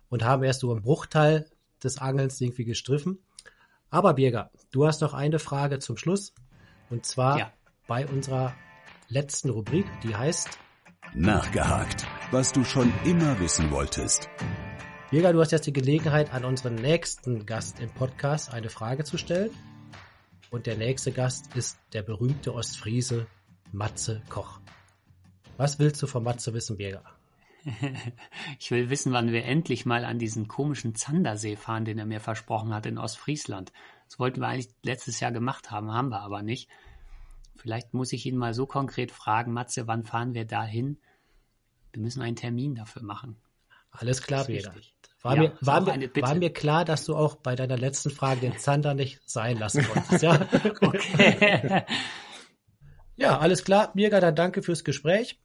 [0.09, 1.47] und haben erst so einen Bruchteil
[1.83, 3.19] des Angelns irgendwie gestriffen.
[3.91, 6.35] Aber Birger, du hast noch eine Frage zum Schluss.
[6.91, 7.53] Und zwar ja.
[7.87, 8.55] bei unserer
[9.09, 10.59] letzten Rubrik, die heißt
[11.15, 14.31] Nachgehakt, was du schon immer wissen wolltest.
[15.11, 19.19] Birger, du hast jetzt die Gelegenheit, an unseren nächsten Gast im Podcast eine Frage zu
[19.19, 19.51] stellen.
[20.51, 23.27] Und der nächste Gast ist der berühmte Ostfriese
[23.73, 24.59] Matze Koch.
[25.59, 27.05] Was willst du von Matze wissen, Birger?
[28.59, 32.21] Ich will wissen, wann wir endlich mal an diesen komischen Zandersee fahren, den er mir
[32.21, 33.71] versprochen hat in Ostfriesland.
[34.09, 36.71] Das wollten wir eigentlich letztes Jahr gemacht haben, haben wir aber nicht.
[37.63, 40.99] Vielleicht muss ich ihn mal so konkret fragen, Matze, wann fahren wir da hin?
[41.93, 43.37] Wir müssen einen Termin dafür machen.
[43.93, 44.75] Alles klar, Peter.
[45.21, 48.41] War, ja, mir, war, mir, war mir klar, dass du auch bei deiner letzten Frage
[48.41, 50.25] den Zander nicht sein lassen konntest.
[50.25, 50.41] Ja,
[50.81, 51.85] okay.
[53.17, 53.93] ja alles klar.
[53.95, 55.39] Birger, dann danke fürs Gespräch.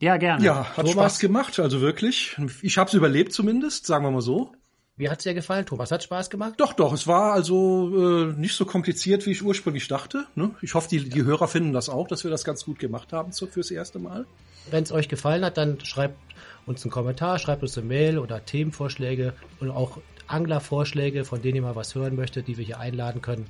[0.00, 0.42] Ja, gerne.
[0.42, 2.38] Ja, hat Thomas, Spaß gemacht, also wirklich.
[2.62, 4.54] Ich habe es überlebt zumindest, sagen wir mal so.
[5.00, 5.90] Wie hat's dir gefallen, Thomas?
[5.90, 6.56] Hat Spaß gemacht?
[6.58, 6.92] Doch, doch.
[6.92, 10.26] Es war also äh, nicht so kompliziert, wie ich ursprünglich dachte.
[10.34, 10.50] Ne?
[10.60, 13.32] Ich hoffe, die, die Hörer finden das auch, dass wir das ganz gut gemacht haben
[13.32, 14.26] so fürs erste Mal.
[14.70, 16.18] Wenn es euch gefallen hat, dann schreibt
[16.66, 19.96] uns einen Kommentar, schreibt uns eine Mail oder Themenvorschläge und auch
[20.26, 23.46] Anglervorschläge, von denen ihr mal was hören möchtet, die wir hier einladen können.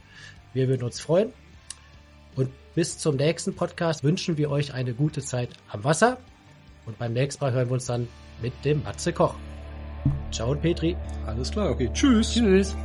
[0.54, 1.32] Wir würden uns freuen.
[2.36, 6.18] Und bis zum nächsten Podcast wünschen wir euch eine gute Zeit am Wasser.
[6.86, 8.06] Und beim nächsten Mal hören wir uns dann
[8.40, 9.34] mit dem Matze Koch.
[10.30, 10.96] Ciao und Petri.
[11.26, 11.90] Alles klar, okay.
[11.92, 12.32] Tschüss.
[12.32, 12.76] Tschüss.